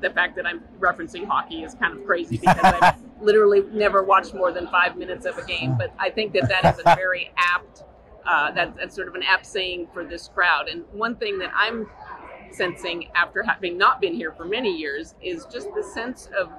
the 0.00 0.10
fact 0.10 0.36
that 0.36 0.46
I'm 0.46 0.62
referencing 0.78 1.26
hockey 1.26 1.62
is 1.62 1.74
kind 1.74 1.98
of 1.98 2.04
crazy 2.04 2.36
because 2.40 2.58
I've 2.62 3.02
literally 3.20 3.62
never 3.72 4.02
watched 4.02 4.34
more 4.34 4.52
than 4.52 4.68
five 4.68 4.96
minutes 4.96 5.26
of 5.26 5.38
a 5.38 5.44
game. 5.44 5.76
But 5.78 5.94
I 5.98 6.10
think 6.10 6.32
that 6.34 6.48
that 6.48 6.74
is 6.74 6.80
a 6.84 6.94
very 6.94 7.30
apt. 7.36 7.84
Uh, 8.26 8.50
that, 8.50 8.76
that's 8.76 8.92
sort 8.92 9.06
of 9.06 9.14
an 9.14 9.22
apt 9.22 9.46
saying 9.46 9.86
for 9.94 10.04
this 10.04 10.26
crowd. 10.26 10.66
And 10.66 10.84
one 10.90 11.14
thing 11.14 11.38
that 11.38 11.52
I'm 11.54 11.88
sensing 12.56 13.08
after 13.14 13.42
having 13.42 13.76
not 13.76 14.00
been 14.00 14.14
here 14.14 14.32
for 14.32 14.44
many 14.44 14.70
years 14.70 15.14
is 15.22 15.46
just 15.46 15.68
the 15.74 15.82
sense 15.82 16.28
of 16.38 16.50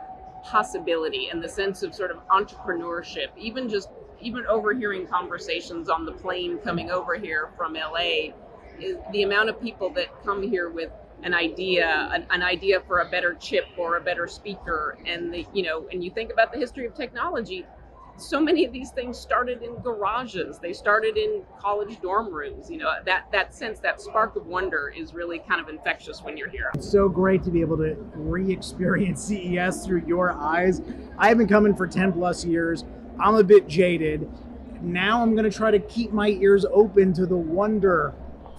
possibility 0.44 1.30
and 1.30 1.44
the 1.44 1.50
sense 1.50 1.84
of 1.84 1.94
sort 1.94 2.12
of 2.12 2.18
entrepreneurship 2.28 3.28
even 3.38 3.68
just 3.68 3.90
even 4.20 4.46
overhearing 4.48 5.06
conversations 5.08 5.90
on 5.90 6.06
the 6.06 6.12
plane 6.12 6.58
coming 6.60 6.90
over 6.90 7.16
here 7.16 7.50
from 7.58 7.74
LA 7.74 8.32
is 8.80 8.98
the 9.12 9.24
amount 9.24 9.50
of 9.50 9.60
people 9.62 9.90
that 9.90 10.08
come 10.24 10.42
here 10.42 10.70
with 10.70 10.92
an 11.24 11.34
idea 11.34 12.10
an, 12.14 12.26
an 12.30 12.44
idea 12.44 12.80
for 12.88 13.00
a 13.00 13.10
better 13.10 13.34
chip 13.36 13.66
or 13.78 13.98
a 13.98 14.02
better 14.02 14.28
speaker 14.28 14.98
and 15.06 15.34
the 15.34 15.46
you 15.54 15.64
know 15.64 15.88
and 15.92 16.04
you 16.04 16.12
think 16.12 16.32
about 16.32 16.52
the 16.54 16.60
history 16.60 16.86
of 16.86 16.94
technology 16.94 17.66
so 18.18 18.40
many 18.40 18.66
of 18.66 18.74
these 18.74 18.90
things 18.92 19.18
started 19.18 19.62
in 19.62 19.76
garages 19.82 20.58
they 20.60 20.74
started 20.74 21.18
in 21.18 21.44
college 21.60 22.00
dorm 22.02 22.34
rooms 22.34 22.70
you 22.70 22.78
know 22.78 22.92
that 23.06 23.32
that 23.32 23.54
sense 23.54 23.80
that 23.80 24.02
spark 24.02 24.36
of 24.36 24.46
wonder 24.48 24.92
is 24.96 25.14
really 25.14 25.40
kind 25.40 25.62
of 25.62 25.70
infectious 25.70 26.22
when 26.24 26.36
you're 26.36 26.50
here 26.50 26.72
It's 26.74 26.90
so 26.90 27.08
great 27.08 27.44
to 27.44 27.52
be 27.52 27.62
able 27.62 27.78
to 27.78 27.96
re-experience 28.16 29.24
CES 29.28 29.86
through 29.86 30.04
your 30.06 30.32
eyes. 30.32 30.82
I 31.18 31.28
have 31.30 31.38
been 31.38 31.48
coming 31.48 31.76
for 31.76 31.88
10 31.88 32.14
plus 32.14 32.46
years. 32.46 32.86
I'm 33.20 33.36
a 33.36 33.44
bit 33.44 33.68
jaded. 33.68 34.30
Now 34.82 35.22
I'm 35.22 35.36
going 35.36 35.50
to 35.50 35.56
try 35.56 35.72
to 35.72 35.80
keep 35.80 36.12
my 36.12 36.30
ears 36.30 36.66
open 36.72 37.14
to 37.14 37.26
the 37.26 37.36
wonder 37.36 38.14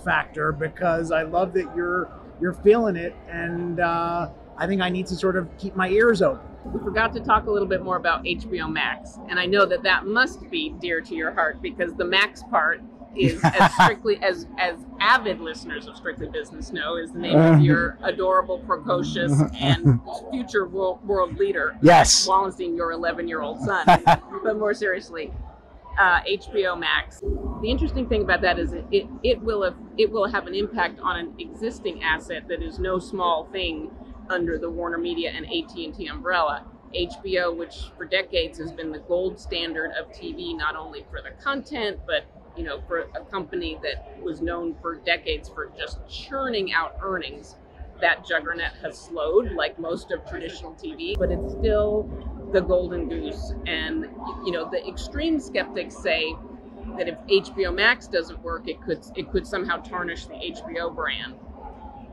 factor 0.04 0.52
because 0.52 1.12
I 1.12 1.22
love 1.22 1.52
that 1.54 1.74
you're 1.76 2.10
you're 2.40 2.54
feeling 2.54 2.94
it, 2.96 3.16
and 3.28 3.80
uh, 3.80 4.28
I 4.58 4.66
think 4.66 4.82
I 4.82 4.88
need 4.88 5.06
to 5.06 5.16
sort 5.16 5.36
of 5.36 5.48
keep 5.56 5.76
my 5.76 5.88
ears 5.88 6.20
open. 6.20 6.40
we 6.66 6.80
forgot 6.80 7.12
to 7.14 7.20
talk 7.20 7.46
a 7.46 7.50
little 7.50 7.68
bit 7.68 7.82
more 7.82 7.96
about 7.96 8.24
HBO 8.24 8.70
Max, 8.70 9.18
and 9.28 9.38
I 9.38 9.46
know 9.46 9.64
that 9.64 9.82
that 9.84 10.06
must 10.06 10.50
be 10.50 10.74
dear 10.80 11.00
to 11.00 11.14
your 11.14 11.32
heart 11.32 11.62
because 11.62 11.94
the 11.94 12.04
Max 12.04 12.42
part 12.50 12.82
is 13.16 13.40
as 13.44 13.72
strictly 13.74 14.18
as 14.22 14.46
as 14.58 14.76
avid 15.00 15.40
listeners 15.40 15.86
of 15.86 15.96
Strictly 15.96 16.28
Business 16.28 16.72
know 16.72 16.96
is 16.96 17.12
the 17.12 17.18
name 17.20 17.38
of 17.38 17.60
your 17.60 17.98
adorable, 18.02 18.58
precocious, 18.60 19.32
and 19.60 20.00
future 20.30 20.66
world, 20.66 21.06
world 21.06 21.38
leader, 21.38 21.76
Yes. 21.80 22.26
Wallenstein, 22.26 22.76
your 22.76 22.92
11 22.92 23.28
year 23.28 23.40
old 23.42 23.60
son. 23.60 23.86
but 24.04 24.58
more 24.58 24.74
seriously, 24.74 25.32
uh, 25.98 26.20
HBO 26.22 26.78
Max. 26.78 27.20
The 27.20 27.70
interesting 27.70 28.08
thing 28.08 28.22
about 28.22 28.40
that 28.42 28.58
is 28.58 28.72
it, 28.72 28.84
it, 28.90 29.06
it 29.22 29.40
will 29.40 29.62
have, 29.62 29.76
it 29.96 30.10
will 30.10 30.28
have 30.28 30.46
an 30.46 30.54
impact 30.54 31.00
on 31.00 31.16
an 31.16 31.34
existing 31.38 32.02
asset 32.02 32.46
that 32.48 32.62
is 32.62 32.78
no 32.78 32.98
small 32.98 33.48
thing 33.52 33.90
under 34.30 34.58
the 34.58 34.70
Warner 34.70 34.98
Media 34.98 35.30
and 35.34 35.46
AT&T 35.46 36.06
umbrella. 36.06 36.64
HBO, 36.94 37.52
which 37.52 37.92
for 37.96 38.06
decades 38.06 38.58
has 38.58 38.72
been 38.72 38.90
the 38.92 39.00
gold 39.00 39.38
standard 39.38 39.92
of 39.92 40.10
TV, 40.10 40.56
not 40.56 40.76
only 40.76 41.04
for 41.10 41.20
the 41.22 41.30
content, 41.42 42.00
but 42.06 42.24
you 42.56 42.64
know, 42.64 42.80
for 42.86 43.00
a 43.14 43.20
company 43.30 43.78
that 43.82 43.96
was 44.22 44.40
known 44.40 44.74
for 44.80 44.96
decades 44.96 45.48
for 45.48 45.70
just 45.78 45.98
churning 46.08 46.72
out 46.72 46.96
earnings. 47.02 47.56
That 48.00 48.24
juggernaut 48.24 48.72
has 48.82 48.98
slowed, 48.98 49.52
like 49.52 49.78
most 49.78 50.10
of 50.12 50.24
traditional 50.24 50.74
TV, 50.74 51.18
but 51.18 51.30
it's 51.32 51.52
still 51.52 52.08
the 52.52 52.60
golden 52.60 53.08
goose. 53.08 53.52
And 53.66 54.06
you 54.44 54.52
know, 54.52 54.68
the 54.70 54.86
extreme 54.88 55.40
skeptics 55.40 55.96
say 56.02 56.34
that 56.96 57.08
if 57.08 57.16
HBO 57.28 57.72
Max 57.74 58.06
doesn't 58.08 58.42
work, 58.42 58.68
it 58.68 58.80
could 58.80 59.04
it 59.14 59.30
could 59.30 59.46
somehow 59.46 59.78
tarnish 59.78 60.26
the 60.26 60.34
HBO 60.44 60.94
brand. 60.94 61.36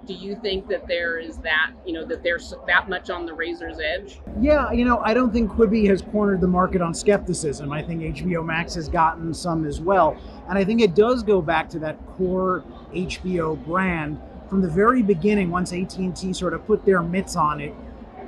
Do 0.05 0.13
you 0.13 0.35
think 0.35 0.67
that 0.67 0.87
there 0.87 1.17
is 1.17 1.37
that 1.37 1.71
you 1.85 1.93
know 1.93 2.05
that 2.05 2.21
there's 2.21 2.53
that 2.67 2.87
much 2.89 3.09
on 3.09 3.25
the 3.25 3.33
razor's 3.33 3.79
edge? 3.79 4.19
Yeah, 4.39 4.71
you 4.71 4.85
know, 4.85 4.99
I 4.99 5.13
don't 5.13 5.31
think 5.31 5.51
Quibi 5.51 5.87
has 5.87 6.01
cornered 6.01 6.41
the 6.41 6.47
market 6.47 6.81
on 6.81 6.93
skepticism. 6.93 7.71
I 7.71 7.81
think 7.81 8.01
HBO 8.01 8.45
Max 8.45 8.75
has 8.75 8.87
gotten 8.87 9.33
some 9.33 9.65
as 9.65 9.81
well, 9.81 10.15
and 10.47 10.57
I 10.57 10.63
think 10.63 10.81
it 10.81 10.93
does 10.93 11.23
go 11.23 11.41
back 11.41 11.69
to 11.71 11.79
that 11.79 11.97
core 12.05 12.63
HBO 12.93 13.63
brand 13.65 14.21
from 14.47 14.61
the 14.61 14.69
very 14.69 15.01
beginning. 15.01 15.49
Once 15.49 15.73
AT 15.73 15.97
and 15.97 16.15
T 16.15 16.33
sort 16.33 16.53
of 16.53 16.65
put 16.67 16.85
their 16.85 17.01
mitts 17.01 17.35
on 17.35 17.59
it 17.59 17.73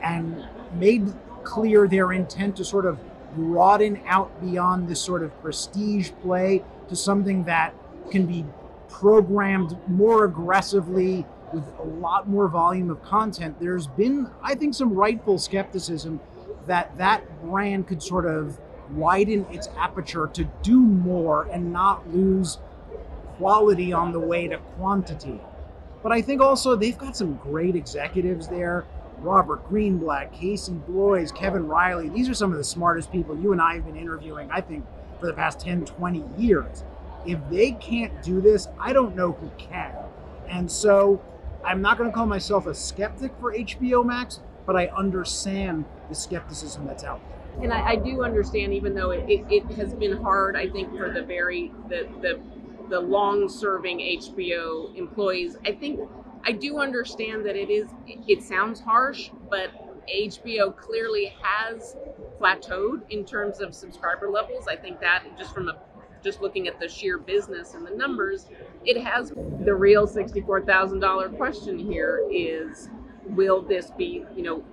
and 0.02 0.44
made 0.80 1.14
clear 1.44 1.88
their 1.88 2.12
intent 2.12 2.56
to 2.58 2.66
sort 2.66 2.86
of 2.86 3.00
broaden 3.36 4.02
out 4.08 4.42
beyond 4.42 4.88
this 4.88 5.00
sort 5.00 5.22
of 5.22 5.42
prestige 5.42 6.12
play 6.22 6.64
to 6.90 6.96
something 6.96 7.44
that 7.44 7.74
can 8.10 8.26
be 8.26 8.44
programmed 8.90 9.78
more 9.88 10.24
aggressively 10.26 11.26
with 11.54 11.64
a 11.80 11.84
lot 11.84 12.28
more 12.28 12.48
volume 12.48 12.90
of 12.90 13.02
content, 13.04 13.60
there's 13.60 13.88
been, 13.88 14.30
I 14.42 14.56
think, 14.56 14.74
some 14.74 14.94
rightful 14.94 15.40
skepticism 15.40 16.20
that 16.68 16.98
that 16.98 17.42
brand 17.42 17.88
could 17.88 18.04
sort 18.04 18.26
of 18.26 18.60
widen 18.92 19.46
its 19.52 19.70
aperture 19.78 20.28
to 20.34 20.44
do 20.62 20.80
more 20.80 21.44
and 21.52 21.72
not 21.72 22.08
lose 22.14 22.60
quality 23.38 23.94
on 23.94 24.12
the 24.12 24.20
way 24.20 24.48
to 24.48 24.58
quantity. 24.58 25.40
But 26.04 26.12
I 26.12 26.22
think 26.22 26.42
also 26.42 26.76
they've 26.76 26.98
got 26.98 27.16
some 27.16 27.36
great 27.36 27.76
executives 27.76 28.48
there. 28.48 28.86
Robert 29.20 29.68
Greenblatt, 29.70 30.32
Casey 30.32 30.74
Bloys, 30.74 31.32
Kevin 31.32 31.68
Reilly. 31.68 32.10
These 32.10 32.30
are 32.30 32.34
some 32.34 32.52
of 32.52 32.58
the 32.58 32.64
smartest 32.64 33.12
people 33.12 33.38
you 33.38 33.52
and 33.52 33.62
I 33.62 33.76
have 33.76 33.86
been 33.86 33.96
interviewing, 33.96 34.50
I 34.52 34.62
think, 34.62 34.86
for 35.20 35.26
the 35.26 35.34
past 35.34 35.60
10, 35.60 35.86
20 35.86 36.24
years. 36.38 36.84
If 37.26 37.40
they 37.50 37.72
can't 37.72 38.22
do 38.22 38.42
this, 38.42 38.68
I 38.80 38.94
don't 38.94 39.16
know 39.16 39.32
who 39.32 39.50
can. 39.58 39.94
And 40.48 40.72
so 40.72 41.22
I'm 41.68 41.82
not 41.82 41.98
going 41.98 42.10
to 42.10 42.16
call 42.16 42.26
myself 42.26 42.66
a 42.66 42.74
skeptic 42.74 43.34
for 43.42 43.54
HBO 43.54 44.06
Max, 44.06 44.40
but 44.66 44.78
I 44.78 44.88
understand 44.88 45.84
the 46.08 46.16
skepticism 46.16 46.88
that's 46.88 47.04
out 47.04 47.20
there. 47.28 47.64
And 47.64 47.74
I, 47.74 47.90
I 47.90 47.96
do 47.98 48.24
understand, 48.24 48.74
even 48.74 48.96
though 48.96 49.12
it, 49.12 49.30
it, 49.30 49.46
it, 49.50 49.66
has 49.76 49.94
been 49.94 50.16
hard, 50.16 50.56
I 50.56 50.70
think, 50.70 50.96
for 50.96 51.12
the 51.12 51.24
very 51.24 51.74
the 51.90 52.08
the, 52.22 52.40
the 52.90 53.00
long 53.00 53.50
serving 53.50 54.00
HBO 54.00 54.96
employees. 54.96 55.58
I 55.66 55.74
think 55.74 56.00
I 56.44 56.54
do 56.54 56.80
understand 56.80 57.46
that 57.46 57.58
it 57.58 57.70
is 57.70 57.90
it 58.06 58.44
sounds 58.44 58.80
harsh, 58.80 59.32
but 59.50 59.72
HBO 60.08 60.74
clearly 60.74 61.34
has 61.42 61.98
plateaued 62.40 63.02
in 63.10 63.26
terms 63.26 63.60
of 63.60 63.76
subscriber 63.76 64.30
levels. 64.30 64.68
I 64.70 64.78
think 64.78 65.02
that 65.02 65.26
just 65.38 65.54
from 65.54 65.68
a 65.68 65.78
just 66.24 66.42
looking 66.42 66.68
at 66.68 66.80
the 66.80 66.88
sheer 66.88 67.18
business 67.18 67.74
and 67.74 67.86
the 67.86 67.92
numbers, 67.92 68.48
it 68.86 69.02
has 69.04 69.30
the 69.30 69.74
real 69.74 70.08
$64,000 70.08 71.38
question 71.38 71.78
here 71.78 72.22
is 72.32 72.90
will 73.26 73.62
this 73.62 73.92
be, 73.92 74.26
you 74.36 74.44
know, 74.44 74.64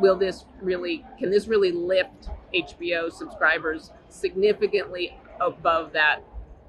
will 0.00 0.16
this 0.16 0.44
really 0.60 1.04
can 1.18 1.30
this 1.30 1.46
really 1.46 1.72
lift 1.72 2.28
HBO 2.52 3.12
subscribers 3.12 3.92
significantly 4.08 5.16
above 5.40 5.92
that 5.92 6.20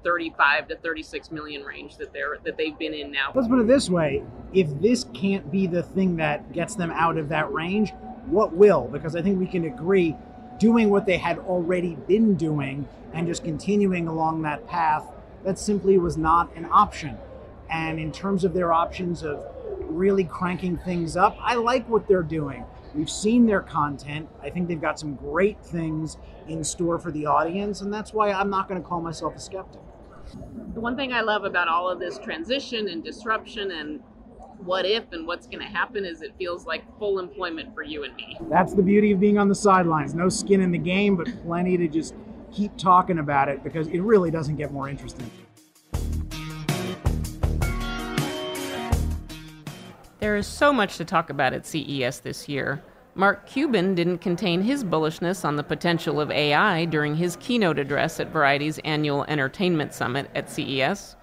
35 0.04 0.68
to 0.68 0.76
36 0.76 1.32
million 1.32 1.62
range 1.62 1.96
that 1.96 2.12
they're 2.12 2.38
that 2.44 2.56
they've 2.56 2.78
been 2.78 2.94
in 2.94 3.10
now. 3.10 3.32
Let's 3.34 3.48
put 3.48 3.58
it 3.58 3.66
this 3.66 3.90
way, 3.90 4.22
if 4.52 4.68
this 4.80 5.04
can't 5.14 5.50
be 5.50 5.66
the 5.66 5.82
thing 5.82 6.16
that 6.16 6.52
gets 6.52 6.76
them 6.76 6.92
out 6.92 7.18
of 7.18 7.28
that 7.30 7.52
range, 7.52 7.92
what 8.26 8.54
will? 8.54 8.88
Because 8.92 9.16
I 9.16 9.22
think 9.22 9.38
we 9.38 9.46
can 9.46 9.64
agree 9.64 10.14
doing 10.58 10.90
what 10.90 11.06
they 11.06 11.16
had 11.16 11.38
already 11.40 11.96
been 12.06 12.34
doing 12.34 12.88
and 13.16 13.26
just 13.26 13.44
continuing 13.44 14.08
along 14.08 14.42
that 14.42 14.66
path, 14.68 15.06
that 15.42 15.58
simply 15.58 15.96
was 15.96 16.18
not 16.18 16.54
an 16.54 16.66
option. 16.70 17.16
And 17.70 17.98
in 17.98 18.12
terms 18.12 18.44
of 18.44 18.52
their 18.52 18.72
options 18.72 19.22
of 19.22 19.42
really 19.80 20.24
cranking 20.24 20.76
things 20.76 21.16
up, 21.16 21.36
I 21.40 21.54
like 21.54 21.88
what 21.88 22.06
they're 22.06 22.22
doing. 22.22 22.64
We've 22.94 23.10
seen 23.10 23.46
their 23.46 23.62
content. 23.62 24.28
I 24.42 24.50
think 24.50 24.68
they've 24.68 24.80
got 24.80 25.00
some 25.00 25.14
great 25.14 25.58
things 25.64 26.18
in 26.46 26.62
store 26.62 26.98
for 26.98 27.10
the 27.10 27.26
audience, 27.26 27.80
and 27.80 27.92
that's 27.92 28.12
why 28.12 28.32
I'm 28.32 28.50
not 28.50 28.68
going 28.68 28.80
to 28.80 28.86
call 28.86 29.00
myself 29.00 29.34
a 29.34 29.40
skeptic. 29.40 29.80
The 30.74 30.80
one 30.80 30.96
thing 30.96 31.12
I 31.12 31.22
love 31.22 31.44
about 31.44 31.68
all 31.68 31.88
of 31.88 31.98
this 31.98 32.18
transition 32.18 32.88
and 32.88 33.02
disruption 33.02 33.70
and 33.70 34.00
what 34.58 34.84
if 34.84 35.04
and 35.12 35.26
what's 35.26 35.46
going 35.46 35.60
to 35.60 35.66
happen 35.66 36.04
is 36.04 36.22
it 36.22 36.34
feels 36.38 36.66
like 36.66 36.82
full 36.98 37.18
employment 37.18 37.74
for 37.74 37.82
you 37.82 38.04
and 38.04 38.14
me. 38.16 38.36
That's 38.50 38.74
the 38.74 38.82
beauty 38.82 39.12
of 39.12 39.20
being 39.20 39.38
on 39.38 39.48
the 39.48 39.54
sidelines. 39.54 40.14
No 40.14 40.28
skin 40.28 40.60
in 40.60 40.70
the 40.70 40.78
game, 40.78 41.16
but 41.16 41.28
plenty 41.44 41.76
to 41.76 41.88
just 41.88 42.14
keep 42.52 42.76
talking 42.76 43.18
about 43.18 43.48
it 43.48 43.62
because 43.64 43.88
it 43.88 44.00
really 44.00 44.30
doesn't 44.30 44.56
get 44.56 44.72
more 44.72 44.88
interesting. 44.88 45.30
There 50.18 50.36
is 50.36 50.46
so 50.46 50.72
much 50.72 50.96
to 50.96 51.04
talk 51.04 51.30
about 51.30 51.52
at 51.52 51.66
CES 51.66 52.20
this 52.20 52.48
year. 52.48 52.82
Mark 53.14 53.46
Cuban 53.46 53.94
didn't 53.94 54.18
contain 54.18 54.62
his 54.62 54.84
bullishness 54.84 55.44
on 55.44 55.56
the 55.56 55.62
potential 55.62 56.20
of 56.20 56.30
AI 56.30 56.84
during 56.84 57.16
his 57.16 57.36
keynote 57.36 57.78
address 57.78 58.20
at 58.20 58.32
Variety's 58.32 58.78
annual 58.80 59.24
Entertainment 59.24 59.94
Summit 59.94 60.30
at 60.34 60.50
CES. 60.50 61.16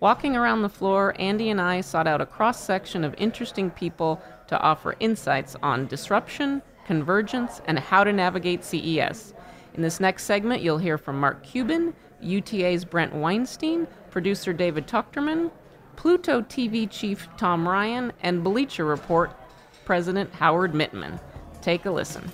Walking 0.00 0.36
around 0.36 0.62
the 0.62 0.68
floor, 0.68 1.14
Andy 1.18 1.50
and 1.50 1.60
I 1.60 1.80
sought 1.80 2.06
out 2.06 2.20
a 2.20 2.26
cross 2.26 2.62
section 2.62 3.04
of 3.04 3.14
interesting 3.16 3.70
people 3.70 4.20
to 4.48 4.58
offer 4.60 4.96
insights 5.00 5.56
on 5.62 5.86
disruption, 5.86 6.62
convergence, 6.84 7.60
and 7.66 7.78
how 7.78 8.04
to 8.04 8.12
navigate 8.12 8.64
CES. 8.64 9.32
In 9.76 9.82
this 9.82 10.00
next 10.00 10.24
segment, 10.24 10.62
you'll 10.62 10.78
hear 10.78 10.96
from 10.96 11.20
Mark 11.20 11.42
Cuban, 11.42 11.92
UTA's 12.22 12.82
Brent 12.82 13.14
Weinstein, 13.14 13.86
producer 14.10 14.54
David 14.54 14.86
Tuchterman, 14.86 15.50
Pluto 15.96 16.40
TV 16.40 16.90
chief 16.90 17.28
Tom 17.36 17.68
Ryan, 17.68 18.10
and 18.22 18.42
Bleacher 18.42 18.86
Report 18.86 19.38
president 19.84 20.32
Howard 20.32 20.72
Mittman. 20.72 21.20
Take 21.60 21.84
a 21.84 21.90
listen. 21.90 22.24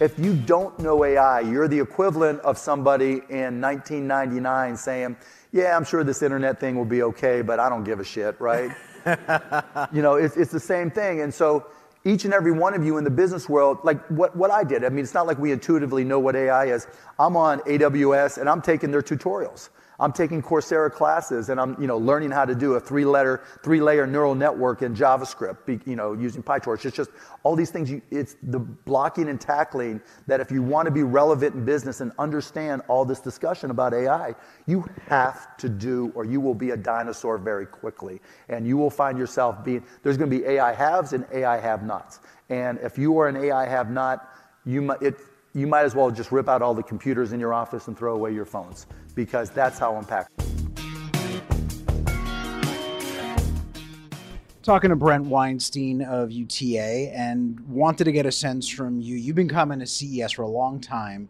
If 0.00 0.16
you 0.20 0.36
don't 0.36 0.78
know 0.78 1.04
AI, 1.04 1.40
you're 1.40 1.66
the 1.66 1.80
equivalent 1.80 2.38
of 2.42 2.56
somebody 2.56 3.22
in 3.28 3.60
1999 3.60 4.76
saying, 4.76 5.16
Yeah, 5.50 5.76
I'm 5.76 5.84
sure 5.84 6.04
this 6.04 6.22
internet 6.22 6.60
thing 6.60 6.76
will 6.76 6.84
be 6.84 7.02
okay, 7.02 7.42
but 7.42 7.58
I 7.58 7.68
don't 7.68 7.82
give 7.82 7.98
a 7.98 8.04
shit, 8.04 8.40
right? 8.40 8.70
you 9.92 10.00
know, 10.00 10.14
it's, 10.14 10.36
it's 10.36 10.52
the 10.52 10.60
same 10.60 10.92
thing. 10.92 11.22
And 11.22 11.34
so, 11.34 11.66
each 12.04 12.24
and 12.24 12.34
every 12.34 12.52
one 12.52 12.74
of 12.74 12.84
you 12.84 12.98
in 12.98 13.04
the 13.04 13.10
business 13.10 13.48
world, 13.48 13.78
like 13.84 14.04
what, 14.08 14.34
what 14.36 14.50
I 14.50 14.64
did, 14.64 14.84
I 14.84 14.88
mean, 14.88 15.04
it's 15.04 15.14
not 15.14 15.26
like 15.26 15.38
we 15.38 15.52
intuitively 15.52 16.04
know 16.04 16.18
what 16.18 16.34
AI 16.34 16.66
is. 16.66 16.86
I'm 17.18 17.36
on 17.36 17.60
AWS 17.60 18.38
and 18.38 18.48
I'm 18.48 18.60
taking 18.60 18.90
their 18.90 19.02
tutorials. 19.02 19.68
I'm 20.00 20.12
taking 20.12 20.42
Coursera 20.42 20.90
classes 20.90 21.48
and 21.48 21.60
I'm, 21.60 21.80
you 21.80 21.86
know, 21.86 21.98
learning 21.98 22.30
how 22.30 22.44
to 22.44 22.54
do 22.54 22.74
a 22.74 22.80
three-letter, 22.80 23.42
three-layer 23.62 24.06
neural 24.06 24.34
network 24.34 24.82
in 24.82 24.94
JavaScript, 24.94 25.86
you 25.86 25.96
know, 25.96 26.12
using 26.12 26.42
PyTorch. 26.42 26.84
It's 26.84 26.96
just 26.96 27.10
all 27.42 27.54
these 27.54 27.70
things. 27.70 27.90
You, 27.90 28.02
it's 28.10 28.36
the 28.42 28.58
blocking 28.58 29.28
and 29.28 29.40
tackling 29.40 30.00
that 30.26 30.40
if 30.40 30.50
you 30.50 30.62
want 30.62 30.86
to 30.86 30.90
be 30.90 31.02
relevant 31.02 31.54
in 31.54 31.64
business 31.64 32.00
and 32.00 32.12
understand 32.18 32.82
all 32.88 33.04
this 33.04 33.20
discussion 33.20 33.70
about 33.70 33.94
AI, 33.94 34.34
you 34.66 34.88
have 35.08 35.56
to 35.58 35.68
do, 35.68 36.12
or 36.14 36.24
you 36.24 36.40
will 36.40 36.54
be 36.54 36.70
a 36.70 36.76
dinosaur 36.76 37.38
very 37.38 37.66
quickly, 37.66 38.20
and 38.48 38.66
you 38.66 38.76
will 38.76 38.90
find 38.90 39.18
yourself 39.18 39.64
being. 39.64 39.84
There's 40.02 40.16
going 40.16 40.30
to 40.30 40.38
be 40.38 40.44
AI 40.44 40.72
haves 40.72 41.12
and 41.12 41.26
AI 41.32 41.58
have-nots, 41.60 42.20
and 42.48 42.78
if 42.78 42.98
you 42.98 43.18
are 43.18 43.28
an 43.28 43.36
AI 43.36 43.66
have-not, 43.66 44.28
you 44.64 44.82
might 44.82 45.02
it 45.02 45.16
you 45.54 45.66
might 45.66 45.82
as 45.82 45.94
well 45.94 46.10
just 46.10 46.32
rip 46.32 46.48
out 46.48 46.62
all 46.62 46.74
the 46.74 46.82
computers 46.82 47.32
in 47.32 47.40
your 47.40 47.52
office 47.52 47.88
and 47.88 47.96
throw 47.96 48.14
away 48.14 48.32
your 48.32 48.46
phones 48.46 48.86
because 49.14 49.50
that's 49.50 49.78
how 49.78 49.92
impactful. 50.00 50.28
Talking 54.62 54.90
to 54.90 54.96
Brent 54.96 55.26
Weinstein 55.26 56.02
of 56.02 56.30
UTA 56.30 57.12
and 57.12 57.58
wanted 57.68 58.04
to 58.04 58.12
get 58.12 58.26
a 58.26 58.32
sense 58.32 58.68
from 58.68 59.00
you. 59.00 59.16
You've 59.16 59.34
been 59.34 59.48
coming 59.48 59.80
to 59.80 59.86
CES 59.86 60.32
for 60.32 60.42
a 60.42 60.48
long 60.48 60.80
time. 60.80 61.28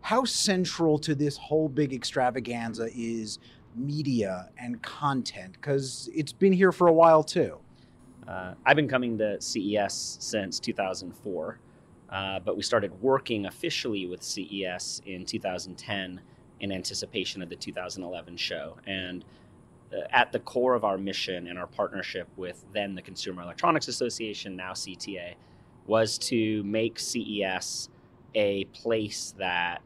How 0.00 0.24
central 0.24 0.98
to 0.98 1.14
this 1.14 1.36
whole 1.36 1.68
big 1.68 1.94
extravaganza 1.94 2.88
is 2.92 3.38
media 3.76 4.50
and 4.58 4.82
content? 4.82 5.52
Because 5.52 6.10
it's 6.12 6.32
been 6.32 6.52
here 6.52 6.72
for 6.72 6.88
a 6.88 6.92
while 6.92 7.22
too. 7.22 7.56
Uh, 8.26 8.54
I've 8.66 8.76
been 8.76 8.88
coming 8.88 9.16
to 9.18 9.40
CES 9.40 10.16
since 10.20 10.58
2004. 10.58 11.58
Uh, 12.12 12.38
but 12.40 12.56
we 12.56 12.62
started 12.62 12.92
working 13.00 13.46
officially 13.46 14.06
with 14.06 14.22
CES 14.22 15.00
in 15.06 15.24
2010 15.24 16.20
in 16.60 16.72
anticipation 16.72 17.42
of 17.42 17.48
the 17.48 17.56
2011 17.56 18.36
show. 18.36 18.76
And 18.86 19.24
uh, 19.92 20.02
at 20.10 20.30
the 20.30 20.38
core 20.40 20.74
of 20.74 20.84
our 20.84 20.98
mission 20.98 21.48
and 21.48 21.58
our 21.58 21.66
partnership 21.66 22.28
with 22.36 22.64
then 22.74 22.94
the 22.94 23.02
Consumer 23.02 23.42
Electronics 23.42 23.88
Association, 23.88 24.54
now 24.54 24.72
CTA, 24.72 25.34
was 25.86 26.18
to 26.18 26.62
make 26.64 26.98
CES 26.98 27.88
a 28.34 28.64
place 28.66 29.34
that 29.38 29.80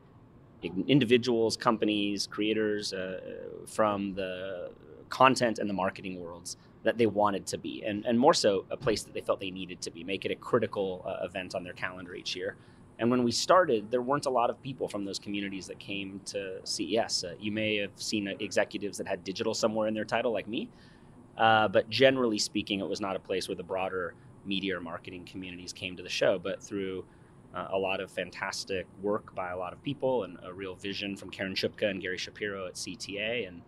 individuals, 0.88 1.56
companies, 1.56 2.26
creators 2.26 2.92
uh, 2.92 3.20
from 3.66 4.14
the 4.14 4.70
content 5.10 5.60
and 5.60 5.70
the 5.70 5.74
marketing 5.74 6.20
worlds 6.20 6.56
that 6.86 6.96
they 6.96 7.06
wanted 7.06 7.44
to 7.48 7.58
be, 7.58 7.82
and, 7.84 8.06
and 8.06 8.16
more 8.18 8.32
so 8.32 8.64
a 8.70 8.76
place 8.76 9.02
that 9.02 9.12
they 9.12 9.20
felt 9.20 9.40
they 9.40 9.50
needed 9.50 9.82
to 9.82 9.90
be, 9.90 10.04
make 10.04 10.24
it 10.24 10.30
a 10.30 10.36
critical 10.36 11.04
uh, 11.04 11.26
event 11.26 11.56
on 11.56 11.64
their 11.64 11.72
calendar 11.72 12.14
each 12.14 12.36
year. 12.36 12.56
And 13.00 13.10
when 13.10 13.24
we 13.24 13.32
started, 13.32 13.90
there 13.90 14.02
weren't 14.02 14.26
a 14.26 14.30
lot 14.30 14.50
of 14.50 14.62
people 14.62 14.88
from 14.88 15.04
those 15.04 15.18
communities 15.18 15.66
that 15.66 15.80
came 15.80 16.20
to 16.26 16.60
CES. 16.62 17.24
Uh, 17.24 17.34
you 17.40 17.50
may 17.50 17.76
have 17.78 17.90
seen 17.96 18.28
executives 18.38 18.98
that 18.98 19.08
had 19.08 19.24
digital 19.24 19.52
somewhere 19.52 19.88
in 19.88 19.94
their 19.94 20.04
title, 20.04 20.32
like 20.32 20.46
me. 20.46 20.68
Uh, 21.36 21.66
but 21.66 21.90
generally 21.90 22.38
speaking, 22.38 22.78
it 22.78 22.88
was 22.88 23.00
not 23.00 23.16
a 23.16 23.18
place 23.18 23.48
where 23.48 23.56
the 23.56 23.64
broader 23.64 24.14
media 24.44 24.78
or 24.78 24.80
marketing 24.80 25.24
communities 25.24 25.72
came 25.72 25.96
to 25.96 26.04
the 26.04 26.08
show. 26.08 26.38
But 26.38 26.62
through 26.62 27.04
uh, 27.52 27.66
a 27.72 27.76
lot 27.76 28.00
of 28.00 28.12
fantastic 28.12 28.86
work 29.02 29.34
by 29.34 29.50
a 29.50 29.58
lot 29.58 29.72
of 29.72 29.82
people 29.82 30.22
and 30.22 30.38
a 30.44 30.52
real 30.52 30.76
vision 30.76 31.16
from 31.16 31.30
Karen 31.30 31.54
Chupka 31.54 31.90
and 31.90 32.00
Gary 32.00 32.16
Shapiro 32.16 32.66
at 32.68 32.74
CTA, 32.74 33.48
and 33.48 33.60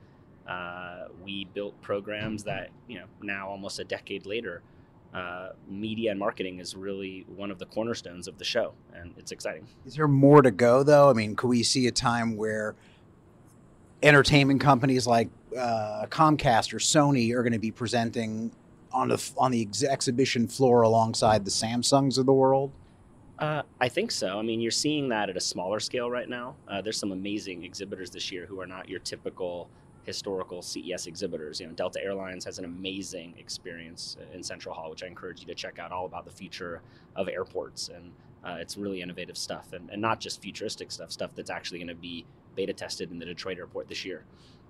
uh, 0.49 1.09
we 1.25 1.45
built 1.55 1.81
programs 1.83 2.45
that 2.45 2.71
you 2.89 2.99
know 2.99 3.07
now 3.23 3.49
almost 3.49 3.79
a 3.79 3.85
decade 3.85 4.27
later 4.27 4.63
uh, 5.15 5.51
media 5.69 6.11
and 6.11 6.21
marketing 6.21 6.59
is 6.59 6.75
really 6.75 7.25
one 7.35 7.51
of 7.51 7.59
the 7.59 7.67
cornerstones 7.67 8.29
of 8.29 8.37
the 8.39 8.45
show, 8.45 8.75
and 8.95 9.15
it's 9.17 9.33
exciting. 9.33 9.67
Is 9.87 9.95
there 9.95 10.09
more 10.09 10.43
to 10.43 10.51
go, 10.51 10.83
though? 10.83 11.09
I 11.09 11.15
mean, 11.15 11.35
could 11.35 11.49
we 11.49 11.63
see 11.63 11.87
a 11.87 11.91
time 11.91 12.37
where 12.37 12.75
entertainment 14.03 14.61
companies 14.61 15.07
like 15.07 15.31
uh, 15.59 16.07
Comcast 16.11 16.75
or 16.75 16.79
Sony 16.79 17.35
are 17.35 17.43
going 17.43 17.55
to 17.55 17.59
be 17.59 17.71
presenting 17.71 18.53
on 18.93 19.09
the 19.09 19.31
on 19.39 19.51
the 19.51 19.63
ex- 19.63 19.83
exhibition 19.83 20.47
floor 20.47 20.83
alongside 20.83 21.45
the 21.45 21.51
Samsungs 21.51 22.19
of 22.19 22.27
the 22.27 22.35
world? 22.35 22.71
Uh, 23.39 23.63
I 23.81 23.89
think 23.89 24.11
so. 24.11 24.39
I 24.39 24.43
mean, 24.43 24.61
you're 24.61 24.71
seeing 24.71 25.09
that 25.09 25.31
at 25.31 25.37
a 25.37 25.41
smaller 25.41 25.81
scale 25.81 26.11
right 26.11 26.29
now. 26.29 26.57
Uh, 26.67 26.83
there's 26.83 26.99
some 26.99 27.13
amazing 27.13 27.65
exhibitors 27.65 28.11
this 28.11 28.31
year 28.31 28.45
who 28.47 28.61
are 28.61 28.67
not 28.67 28.89
your 28.89 28.99
typical 28.99 29.71
historical 30.09 30.63
CES 30.63 31.07
exhibitors. 31.07 31.61
You 31.61 31.67
know, 31.67 31.75
Delta 31.75 32.03
Airlines 32.03 32.43
has 32.47 32.59
an 32.59 32.65
amazing 32.65 33.35
experience 33.37 34.17
in 34.33 34.43
Central 34.43 34.75
Hall, 34.75 34.89
which 34.89 35.03
I 35.03 35.07
encourage 35.07 35.41
you 35.41 35.47
to 35.49 35.55
check 35.55 35.79
out, 35.79 35.93
all 35.93 36.07
about 36.07 36.25
the 36.25 36.31
future 36.31 36.81
of 37.15 37.29
airports. 37.29 37.91
And 37.91 38.11
uh, 38.43 38.57
it's 38.59 38.79
really 38.79 39.03
innovative 39.03 39.37
stuff, 39.37 39.75
and, 39.75 39.91
and 39.91 40.01
not 40.01 40.19
just 40.19 40.41
futuristic 40.41 40.91
stuff, 40.91 41.13
stuff 41.13 41.33
that's 41.35 41.51
actually 41.51 41.79
going 41.79 41.89
to 41.89 41.95
be 41.95 42.25
beta 42.57 42.73
tested 42.73 43.11
in 43.11 43.19
the 43.19 43.27
Detroit 43.27 43.59
airport 43.59 43.87
this 43.87 44.03
year. 44.03 44.25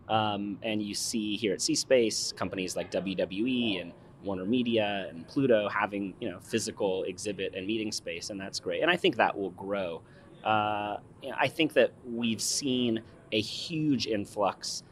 Um, 0.09 0.59
and 0.65 0.83
you 0.83 0.95
see 0.95 1.37
here 1.37 1.53
at 1.53 1.63
C-Space 1.63 2.33
companies 2.33 2.75
like 2.75 2.91
WWE 2.91 3.81
and 3.81 3.93
Warner 4.25 4.45
Media 4.45 5.07
and 5.09 5.25
Pluto 5.29 5.69
having 5.69 6.15
you 6.19 6.29
know 6.29 6.41
physical 6.41 7.05
exhibit 7.05 7.55
and 7.55 7.65
meeting 7.65 7.93
space, 7.93 8.31
and 8.31 8.41
that's 8.41 8.59
great. 8.59 8.83
And 8.83 8.91
I 8.91 8.97
think 8.97 9.17
that 9.17 9.39
will 9.39 9.51
grow. 9.51 10.03
Uh, 10.43 10.97
you 11.23 11.31
know, 11.31 11.37
I 11.39 11.47
think 11.47 11.75
that 11.75 11.93
we've 12.05 12.41
seen 12.41 13.03
a 13.31 13.41
huge 13.41 14.09
influx 14.09 14.83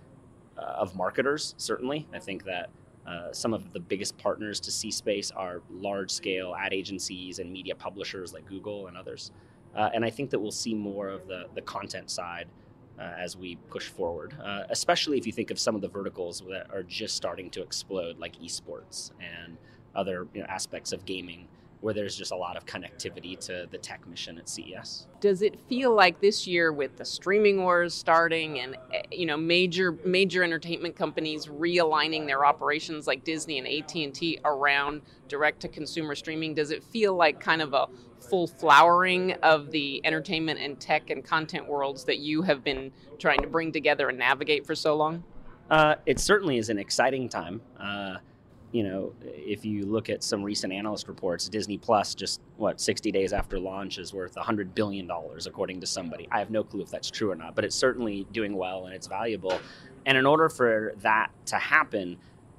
uh, 0.59 0.63
of 0.63 0.95
marketers, 0.97 1.55
certainly. 1.59 2.07
I 2.13 2.19
think 2.19 2.45
that 2.45 2.71
uh, 3.07 3.33
some 3.33 3.55
of 3.55 3.73
the 3.73 3.81
biggest 3.81 4.19
partners 4.19 4.59
to 4.61 4.71
C-Space 4.71 5.31
are 5.31 5.63
large 5.71 6.11
scale 6.11 6.55
ad 6.59 6.73
agencies 6.73 7.39
and 7.39 7.53
media 7.53 7.75
publishers 7.75 8.33
like 8.33 8.47
Google 8.47 8.89
and 8.89 8.97
others. 8.97 9.31
Uh, 9.75 9.91
and 9.95 10.05
I 10.05 10.11
think 10.11 10.31
that 10.31 10.39
we'll 10.39 10.51
see 10.51 10.75
more 10.75 11.09
of 11.09 11.29
the, 11.29 11.45
the 11.55 11.63
content 11.63 12.11
side 12.11 12.49
uh, 12.99 13.13
as 13.19 13.37
we 13.37 13.57
push 13.69 13.89
forward, 13.89 14.35
uh, 14.43 14.65
especially 14.71 15.19
if 15.19 15.27
you 15.27 15.33
think 15.33 15.51
of 15.51 15.59
some 15.59 15.75
of 15.75 15.83
the 15.83 15.89
verticals 15.89 16.43
that 16.49 16.67
are 16.73 16.83
just 16.83 17.15
starting 17.15 17.51
to 17.51 17.63
explode, 17.63 18.19
like 18.19 18.37
esports 18.41 19.11
and 19.21 19.57
other 19.95 20.27
you 20.35 20.41
know, 20.41 20.47
aspects 20.49 20.93
of 20.93 21.05
gaming 21.05 21.47
where 21.81 21.95
there's 21.95 22.17
just 22.17 22.33
a 22.33 22.37
lot 22.37 22.57
of 22.57 22.65
connectivity 22.67 23.39
to 23.39 23.67
the 23.71 23.79
tech 23.79 24.07
mission 24.07 24.39
at 24.39 24.49
CES. 24.49 25.07
Does 25.21 25.43
it 25.43 25.59
feel 25.69 25.95
like 25.95 26.21
this 26.21 26.47
year 26.47 26.73
with 26.73 26.97
the 26.97 27.05
streaming 27.05 27.63
wars 27.63 27.95
starting 27.95 28.61
and 28.61 28.77
eh, 28.93 29.03
you 29.11 29.27
know 29.27 29.37
major 29.37 29.99
major 30.05 30.43
entertainment 30.43 30.97
companies 30.97 31.47
realigning 31.47 32.27
their 32.27 32.45
operations 32.45 33.07
like 33.07 33.25
Disney 33.25 33.59
and 33.59 33.67
AT&T 33.67 34.41
around 34.45 35.03
direct 35.29 35.61
to 35.61 35.69
consumer 35.69 36.15
streaming 36.15 36.55
does 36.55 36.71
it 36.71 36.83
feel 36.83 37.15
like 37.15 37.41
kind 37.41 37.63
of 37.63 37.75
a 37.75 37.87
full 38.21 38.47
flowering 38.47 39.33
of 39.43 39.71
the 39.71 40.01
entertainment 40.05 40.59
and 40.59 40.81
tech 40.81 41.11
and 41.11 41.25
content 41.25 41.69
worlds 41.69 42.05
that 42.05 42.19
you 42.19 42.43
have 42.43 42.65
been 42.65 42.91
trying 43.19 43.41
to 43.41 43.47
bring 43.47 43.73
together 43.73 44.09
and 44.09 44.19
navigate 44.19 44.67
for 44.67 44.75
so 44.75 44.97
long? 44.97 45.23
Uh, 45.71 45.97
it 46.07 46.19
certainly 46.19 46.59
is 46.59 46.69
an 46.69 46.79
exciting 46.79 47.29
time. 47.29 47.61
Uh, 47.79 48.17
you 48.73 48.83
know, 48.83 49.13
if 49.23 49.65
you 49.65 49.87
look 49.87 50.11
at 50.11 50.23
some 50.23 50.43
recent 50.43 50.73
analyst 50.73 51.09
reports, 51.09 51.49
Disney 51.49 51.79
Plus 51.79 52.15
just 52.15 52.41
what 52.57 52.81
60 52.81 53.11
days 53.13 53.33
after 53.33 53.59
launch 53.59 53.99
is 53.99 54.13
worth 54.13 54.37
100 54.37 54.75
billion 54.75 55.07
dollars 55.07 55.47
according 55.47 55.81
to 55.81 55.87
somebody. 55.87 56.29
I 56.31 56.39
have 56.39 56.51
no 56.51 56.65
clue 56.65 56.83
if 56.83 56.91
that's 56.91 57.11
true 57.11 57.31
or 57.31 57.37
not, 57.37 57.55
but 57.55 57.65
it's 57.65 57.77
certainly 57.77 58.27
doing 58.33 58.57
well 58.57 58.87
and 58.87 58.95
it's 58.95 59.07
valuable. 59.07 59.59
And 60.05 60.19
in 60.19 60.27
order 60.27 60.49
for 60.49 60.95
that 60.99 61.31
to 61.47 61.57
happen, 61.57 62.17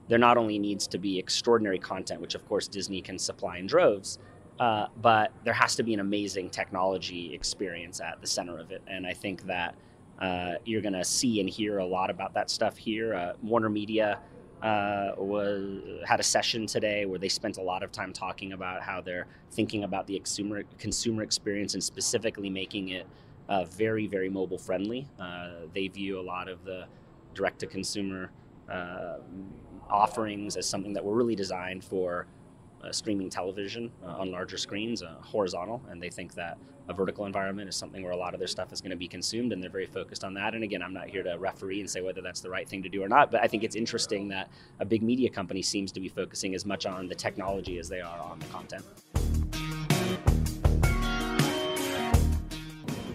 there 0.08 0.18
not 0.18 0.38
only 0.38 0.58
needs 0.58 0.88
to 0.88 0.98
be 0.98 1.20
extraordinary 1.20 1.80
content, 1.80 2.22
which 2.22 2.36
of 2.36 2.48
course 2.48 2.68
Disney 2.68 3.02
can 3.02 3.20
supply 3.20 3.58
in 3.58 3.68
droves, 3.68 4.20
uh, 4.60 4.88
but 5.02 5.32
there 5.44 5.54
has 5.54 5.76
to 5.76 5.84
be 5.84 5.94
an 5.94 6.00
amazing 6.00 6.50
technology 6.50 7.34
experience 7.34 8.00
at 8.00 8.20
the 8.22 8.28
center 8.28 8.58
of 8.58 8.72
it. 8.72 8.82
And 8.88 9.06
I 9.06 9.14
think 9.14 9.46
that 9.46 9.76
uh, 10.20 10.54
you're 10.66 10.82
going 10.82 10.94
to 10.94 11.04
see 11.04 11.40
and 11.40 11.50
hear 11.50 11.78
a 11.78 11.86
lot 11.86 12.10
about 12.10 12.34
that 12.34 12.50
stuff 12.50 12.76
here. 12.76 13.14
Uh, 13.14 13.34
Warner 13.44 13.70
Media 13.70 14.20
uh, 14.62 15.12
was 15.18 15.82
had 16.06 16.20
a 16.20 16.24
session 16.24 16.66
today 16.66 17.06
where 17.06 17.20
they 17.20 17.30
spent 17.30 17.58
a 17.58 17.62
lot 17.62 17.84
of 17.84 17.92
time 17.92 18.12
talking 18.12 18.54
about 18.54 18.82
how 18.82 19.02
they're 19.02 19.28
thinking 19.52 19.84
about 19.84 20.08
the 20.08 20.16
consumer 20.18 20.64
consumer 20.80 21.24
experience 21.24 21.74
and 21.74 21.84
specifically 21.84 22.50
making 22.50 22.90
it 22.90 23.08
uh, 23.50 23.66
very 23.66 24.08
very 24.08 24.30
mobile 24.30 24.58
friendly. 24.58 25.08
Uh, 25.20 25.52
they 25.74 25.88
view 25.88 26.20
a 26.20 26.22
lot 26.22 26.48
of 26.48 26.64
the 26.66 26.86
direct 27.34 27.60
to 27.60 27.68
consumer 27.68 28.32
uh, 28.72 29.18
offerings 29.90 30.58
as 30.58 30.68
something 30.68 30.94
that 30.94 31.04
were 31.04 31.14
really 31.14 31.36
designed 31.36 31.84
for 31.84 32.26
uh, 32.84 32.92
streaming 32.92 33.30
television 33.30 33.92
uh, 34.04 34.18
on 34.18 34.32
larger 34.32 34.58
screens, 34.58 35.04
horizontal, 35.22 35.82
and 35.90 36.02
they 36.02 36.10
think 36.10 36.34
that 36.34 36.58
a 36.90 36.94
vertical 36.94 37.26
environment 37.26 37.68
is 37.68 37.76
something 37.76 38.02
where 38.02 38.14
a 38.14 38.18
lot 38.18 38.34
of 38.34 38.40
their 38.40 38.48
stuff 38.48 38.72
is 38.72 38.80
going 38.80 38.92
to 38.92 38.98
be 38.98 39.08
consumed, 39.08 39.52
and 39.52 39.62
they're 39.62 39.70
very 39.70 39.86
focused 39.86 40.24
on 40.24 40.34
that. 40.36 40.54
And 40.54 40.64
again, 40.64 40.82
I'm 40.82 40.94
not 40.94 41.08
here 41.10 41.24
to 41.24 41.38
referee 41.38 41.82
and 41.82 41.90
say 41.90 42.02
whether 42.02 42.22
that's 42.22 42.40
the 42.40 42.50
right 42.50 42.68
thing 42.68 42.82
to 42.84 42.90
do 42.90 43.04
or 43.04 43.10
not, 43.10 43.30
but 43.30 43.44
I 43.44 43.48
think 43.48 43.64
it's 43.64 43.76
interesting 43.76 44.30
that 44.30 44.50
a 44.80 44.86
big 44.86 45.04
media 45.04 45.30
company 45.30 45.62
seems 45.62 45.92
to 45.94 46.00
be 46.00 46.08
focusing 46.08 46.56
as 46.56 46.66
much 46.66 46.86
on 46.86 47.08
the 47.08 47.16
technology 47.16 47.78
as 47.78 47.90
they 47.90 48.00
are 48.00 48.20
on 48.20 48.40
the 48.40 48.46
content. 48.46 48.86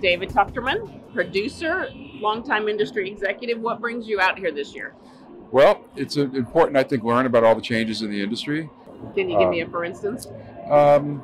David 0.03 0.31
Tuchterman, 0.31 1.15
producer, 1.15 1.89
longtime 1.95 2.69
industry 2.69 3.09
executive. 3.09 3.61
What 3.61 3.81
brings 3.81 4.07
you 4.07 4.21
out 4.21 4.39
here 4.39 4.51
this 4.51 4.75
year? 4.75 4.95
Well, 5.51 5.85
it's 5.97 6.17
important, 6.17 6.77
I 6.77 6.83
think, 6.83 7.05
learn 7.05 7.25
about 7.27 7.45
all 7.45 7.55
the 7.55 7.63
changes 7.63 8.03
in 8.03 8.11
the 8.11 8.21
industry. 8.21 8.69
Can 9.15 9.29
you 9.29 9.39
give 9.39 9.47
um, 9.47 9.51
me 9.51 9.61
a 9.61 9.67
for 9.67 9.85
instance? 9.85 10.27
Um, 10.69 11.23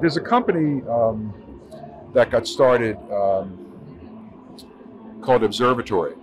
there's 0.00 0.16
a 0.16 0.20
company 0.20 0.82
um, 0.88 1.34
that 2.14 2.30
got 2.30 2.46
started 2.46 2.96
um, 3.12 3.64
called 5.22 5.44
Observatory 5.44 6.14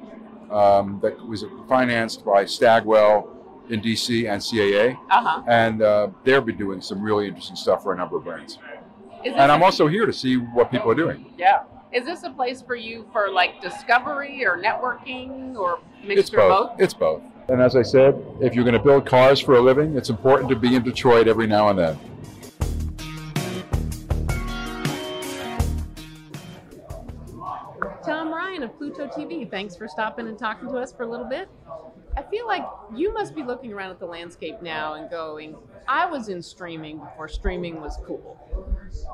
um, 0.52 1.00
that 1.02 1.20
was 1.28 1.46
financed 1.68 2.26
by 2.26 2.46
Stagwell 2.46 3.32
in 3.70 3.82
DC 3.82 4.30
and 4.32 4.42
CAA. 4.42 4.98
Uh-huh. 5.10 5.44
And 5.48 5.82
uh, 5.82 6.10
they've 6.24 6.46
been 6.46 6.58
doing 6.58 6.82
some 6.82 7.02
really 7.02 7.28
interesting 7.28 7.56
stuff 7.56 7.84
for 7.84 7.94
a 7.94 7.98
number 7.98 8.18
of 8.18 8.24
brands. 8.24 8.60
And 9.24 9.52
I'm 9.52 9.64
also 9.64 9.88
here 9.88 10.06
to 10.06 10.14
see 10.14 10.36
what 10.36 10.70
people 10.70 10.92
are 10.92 10.96
doing. 10.96 11.34
Yeah. 11.38 11.64
Is 11.92 12.06
this 12.06 12.24
a 12.24 12.30
place 12.30 12.62
for 12.62 12.76
you 12.76 13.08
for 13.12 13.32
like 13.32 13.62
discovery 13.62 14.46
or 14.46 14.58
networking 14.58 15.56
or 15.56 15.80
mixture 16.04 16.20
it's 16.20 16.30
both. 16.30 16.70
both? 16.72 16.82
It's 16.82 16.94
both. 16.94 17.22
And 17.48 17.62
as 17.62 17.76
I 17.76 17.84
said, 17.84 18.22
if 18.42 18.54
you're 18.54 18.64
going 18.64 18.78
to 18.78 18.84
build 18.84 19.06
cars 19.06 19.40
for 19.40 19.56
a 19.56 19.62
living, 19.62 19.96
it's 19.96 20.10
important 20.10 20.50
to 20.50 20.56
be 20.56 20.76
in 20.76 20.84
Detroit 20.84 21.28
every 21.28 21.48
now 21.48 21.70
and 21.70 21.80
then. 21.80 22.00
Thanks 29.50 29.76
for 29.76 29.88
stopping 29.88 30.28
and 30.28 30.38
talking 30.38 30.68
to 30.70 30.76
us 30.76 30.92
for 30.94 31.04
a 31.04 31.08
little 31.08 31.26
bit. 31.26 31.48
I 32.18 32.24
feel 32.24 32.48
like 32.48 32.66
you 32.96 33.14
must 33.14 33.36
be 33.36 33.44
looking 33.44 33.74
around 33.74 33.92
at 33.92 34.00
the 34.00 34.06
landscape 34.06 34.62
now 34.62 34.94
and 34.94 35.10
going, 35.10 35.56
I 35.88 36.06
was 36.06 36.30
in 36.30 36.42
streaming 36.42 37.00
before 37.00 37.28
streaming 37.28 37.82
was 37.82 37.98
cool. 38.06 38.40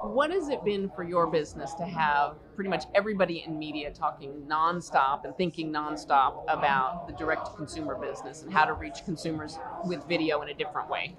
What 0.03 0.29
has 0.29 0.49
it 0.49 0.63
been 0.63 0.89
for 0.89 1.03
your 1.03 1.25
business 1.25 1.73
to 1.75 1.83
have 1.83 2.35
pretty 2.55 2.69
much 2.69 2.83
everybody 2.93 3.43
in 3.45 3.57
media 3.57 3.91
talking 3.91 4.43
nonstop 4.47 5.25
and 5.25 5.35
thinking 5.35 5.73
nonstop 5.73 6.43
about 6.47 7.07
the 7.07 7.13
direct 7.13 7.47
to 7.47 7.51
consumer 7.53 7.95
business 7.95 8.43
and 8.43 8.53
how 8.53 8.65
to 8.65 8.73
reach 8.73 9.03
consumers 9.03 9.57
with 9.85 10.07
video 10.07 10.41
in 10.43 10.49
a 10.49 10.53
different 10.53 10.87
way? 10.87 11.15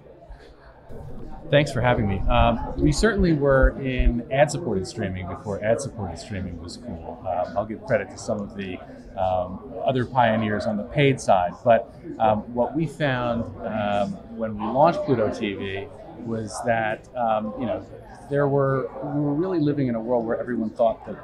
Thanks 1.51 1.72
for 1.72 1.81
having 1.81 2.09
me. 2.09 2.20
Um, 2.31 2.75
we 2.77 2.92
certainly 2.92 3.33
were 3.33 3.79
in 3.81 4.31
ad 4.33 4.51
supported 4.51 4.87
streaming 4.87 5.29
before 5.29 5.62
ad 5.62 5.81
supported 5.81 6.18
streaming 6.18 6.62
was 6.62 6.77
cool. 6.79 7.22
Um, 7.29 7.57
I'll 7.57 7.66
give 7.66 7.85
credit 7.85 8.09
to 8.11 8.18
some 8.18 8.40
of 8.40 8.57
the 8.57 8.79
um, 9.18 9.72
other 9.85 10.05
pioneers 10.05 10.66
on 10.66 10.77
the 10.77 10.85
paid 10.85 11.20
side. 11.20 11.53
But 11.64 11.94
um, 12.18 12.38
what 12.55 12.75
we 12.75 12.87
found 12.87 13.44
um, 13.66 14.11
when 14.37 14.57
we 14.57 14.64
launched 14.64 15.01
Pluto 15.05 15.29
TV 15.29 15.88
was 16.25 16.57
that 16.64 17.09
um, 17.16 17.53
you 17.59 17.66
know 17.66 17.85
there 18.31 18.48
were 18.48 18.88
we 19.14 19.20
were 19.20 19.35
really 19.35 19.59
living 19.59 19.88
in 19.88 19.94
a 19.94 20.01
world 20.01 20.25
where 20.25 20.38
everyone 20.38 20.70
thought 20.70 21.05
that 21.07 21.16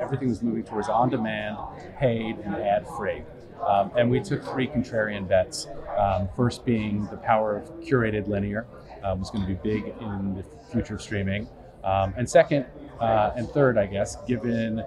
everything 0.00 0.28
was 0.28 0.42
moving 0.42 0.62
towards 0.64 0.88
on 0.88 1.08
demand, 1.10 1.56
paid, 1.98 2.38
and 2.38 2.54
ad 2.54 2.86
free. 2.96 3.22
Um, 3.66 3.90
and 3.96 4.10
we 4.10 4.20
took 4.20 4.44
three 4.44 4.66
contrarian 4.66 5.26
bets. 5.26 5.66
Um, 5.96 6.28
first 6.36 6.64
being 6.64 7.06
the 7.06 7.16
power 7.16 7.56
of 7.56 7.70
curated 7.80 8.28
linear 8.28 8.66
was 9.02 9.30
going 9.30 9.46
to 9.46 9.54
be 9.54 9.58
big 9.62 9.94
in 10.00 10.34
the 10.34 10.44
future 10.70 10.94
of 10.96 11.02
streaming. 11.02 11.48
and 11.84 12.28
second, 12.28 12.66
Uh, 13.00 13.32
and 13.36 13.48
third, 13.50 13.76
I 13.76 13.86
guess, 13.86 14.16
given 14.26 14.82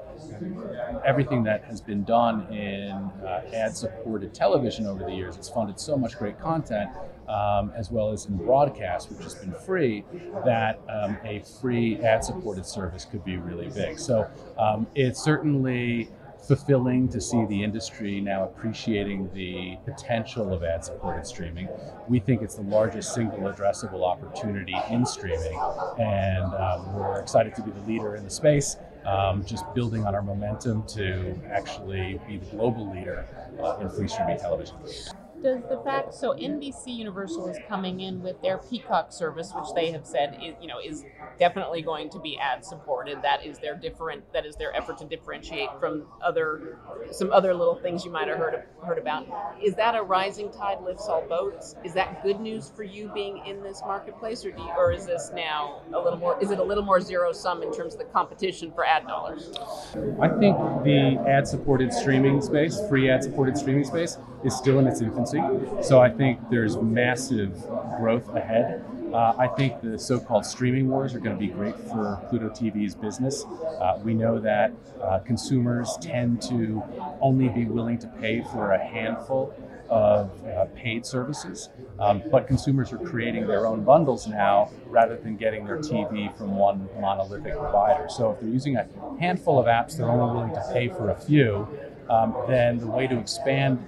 everything 1.05 1.43
that 1.43 1.63
has 1.65 1.81
been 1.81 2.03
done 2.03 2.51
in 2.53 2.91
uh, 2.91 3.49
ad 3.53 3.75
supported 3.75 4.33
television 4.33 4.85
over 4.85 5.03
the 5.03 5.13
years, 5.13 5.35
it's 5.37 5.49
funded 5.49 5.79
so 5.79 5.97
much 5.97 6.17
great 6.17 6.39
content. 6.39 6.89
Um, 7.27 7.73
as 7.75 7.91
well 7.91 8.13
as 8.13 8.25
in 8.27 8.37
broadcast, 8.37 9.11
which 9.11 9.21
has 9.23 9.35
been 9.35 9.51
free, 9.51 10.05
that 10.45 10.79
um, 10.87 11.17
a 11.25 11.43
free 11.59 11.97
ad 11.97 12.23
supported 12.23 12.65
service 12.65 13.03
could 13.03 13.25
be 13.25 13.35
really 13.35 13.67
big. 13.67 13.99
So 13.99 14.29
um, 14.57 14.87
it's 14.95 15.21
certainly 15.21 16.09
fulfilling 16.47 17.09
to 17.09 17.19
see 17.19 17.45
the 17.45 17.63
industry 17.63 18.21
now 18.21 18.45
appreciating 18.45 19.29
the 19.33 19.77
potential 19.83 20.53
of 20.53 20.63
ad 20.63 20.85
supported 20.85 21.27
streaming. 21.27 21.67
We 22.07 22.19
think 22.19 22.41
it's 22.41 22.55
the 22.55 22.61
largest 22.61 23.13
single 23.13 23.39
addressable 23.39 24.05
opportunity 24.05 24.75
in 24.89 25.05
streaming, 25.05 25.59
and 25.99 26.45
um, 26.55 26.93
we're 26.95 27.19
excited 27.19 27.55
to 27.55 27.61
be 27.61 27.71
the 27.71 27.81
leader 27.81 28.15
in 28.15 28.23
the 28.23 28.29
space. 28.29 28.77
Um, 29.07 29.45
just 29.45 29.63
building 29.73 30.05
on 30.05 30.13
our 30.15 30.21
momentum 30.21 30.83
to 30.87 31.33
actually 31.49 32.19
be 32.27 32.37
the 32.39 32.45
global 32.47 32.91
leader 32.93 33.25
uh, 33.57 33.77
in 33.79 33.89
free 33.89 34.09
streaming 34.09 34.37
television 34.37 34.75
does 35.41 35.61
the 35.69 35.81
fact 35.83 36.13
so 36.13 36.33
NBC 36.33 36.87
Universal 36.87 37.47
is 37.47 37.57
coming 37.67 38.01
in 38.01 38.21
with 38.21 38.41
their 38.41 38.57
Peacock 38.57 39.11
service, 39.11 39.51
which 39.55 39.67
they 39.75 39.91
have 39.91 40.05
said 40.05 40.37
is 40.41 40.55
you 40.61 40.67
know 40.67 40.79
is 40.83 41.05
definitely 41.39 41.81
going 41.81 42.09
to 42.09 42.19
be 42.19 42.37
ad 42.39 42.65
supported. 42.65 43.21
That 43.21 43.45
is 43.45 43.59
their 43.59 43.75
different. 43.75 44.31
That 44.33 44.45
is 44.45 44.55
their 44.55 44.75
effort 44.75 44.97
to 44.99 45.05
differentiate 45.05 45.69
from 45.79 46.05
other 46.21 46.79
some 47.11 47.31
other 47.31 47.53
little 47.53 47.75
things 47.75 48.03
you 48.03 48.11
might 48.11 48.27
have 48.27 48.37
heard 48.37 48.63
heard 48.83 48.97
about. 48.97 49.27
Is 49.63 49.75
that 49.75 49.95
a 49.95 50.01
rising 50.01 50.51
tide 50.51 50.81
lifts 50.81 51.07
all 51.07 51.21
boats? 51.27 51.75
Is 51.83 51.93
that 51.93 52.23
good 52.23 52.39
news 52.39 52.71
for 52.75 52.83
you 52.83 53.09
being 53.13 53.45
in 53.45 53.61
this 53.61 53.81
marketplace, 53.85 54.43
or 54.45 54.51
do 54.51 54.61
you, 54.61 54.69
or 54.77 54.91
is 54.91 55.05
this 55.05 55.31
now 55.33 55.81
a 55.93 55.99
little 55.99 56.19
more? 56.19 56.41
Is 56.41 56.51
it 56.51 56.59
a 56.59 56.63
little 56.63 56.83
more 56.83 56.99
zero 57.01 57.31
sum 57.31 57.63
in 57.63 57.73
terms 57.73 57.93
of 57.93 57.99
the 57.99 58.05
competition 58.05 58.71
for 58.71 58.85
ad 58.85 59.07
dollars? 59.07 59.51
I 60.21 60.29
think 60.29 60.57
the 60.83 61.23
ad 61.27 61.47
supported 61.47 61.93
streaming 61.93 62.41
space, 62.41 62.79
free 62.89 63.09
ad 63.09 63.23
supported 63.23 63.57
streaming 63.57 63.83
space, 63.83 64.17
is 64.43 64.55
still 64.55 64.79
in 64.79 64.87
its 64.87 65.01
infancy. 65.01 65.26
So 65.81 65.99
I 65.99 66.09
think 66.09 66.39
there's 66.49 66.77
massive 66.77 67.61
growth 67.97 68.29
ahead. 68.29 68.83
Uh, 69.13 69.33
I 69.37 69.47
think 69.47 69.81
the 69.81 69.97
so-called 69.97 70.45
streaming 70.45 70.89
wars 70.89 71.15
are 71.15 71.19
going 71.19 71.35
to 71.35 71.39
be 71.39 71.47
great 71.47 71.79
for 71.79 72.21
Pluto 72.29 72.49
TV's 72.49 72.93
business. 72.93 73.45
Uh, 73.45 73.99
we 74.03 74.13
know 74.13 74.39
that 74.39 74.73
uh, 75.01 75.19
consumers 75.19 75.97
tend 76.01 76.41
to 76.43 76.83
only 77.21 77.47
be 77.47 77.65
willing 77.65 77.97
to 77.99 78.07
pay 78.19 78.41
for 78.51 78.73
a 78.73 78.83
handful 78.85 79.53
of 79.89 80.29
uh, 80.45 80.65
paid 80.75 81.05
services, 81.05 81.69
um, 81.99 82.21
but 82.29 82.47
consumers 82.47 82.91
are 82.91 82.97
creating 82.97 83.47
their 83.47 83.65
own 83.65 83.83
bundles 83.85 84.27
now 84.27 84.69
rather 84.87 85.15
than 85.15 85.37
getting 85.37 85.65
their 85.65 85.77
TV 85.77 86.35
from 86.37 86.57
one 86.57 86.89
monolithic 86.99 87.57
provider. 87.57 88.07
So 88.09 88.31
if 88.31 88.41
they're 88.41 88.49
using 88.49 88.75
a 88.75 88.87
handful 89.19 89.57
of 89.57 89.67
apps, 89.67 89.95
they're 89.95 90.09
only 90.09 90.33
willing 90.35 90.53
to 90.53 90.69
pay 90.73 90.89
for 90.89 91.11
a 91.11 91.15
few. 91.15 91.67
Um, 92.09 92.35
then 92.47 92.79
the 92.79 92.87
way 92.87 93.07
to 93.07 93.17
expand 93.17 93.83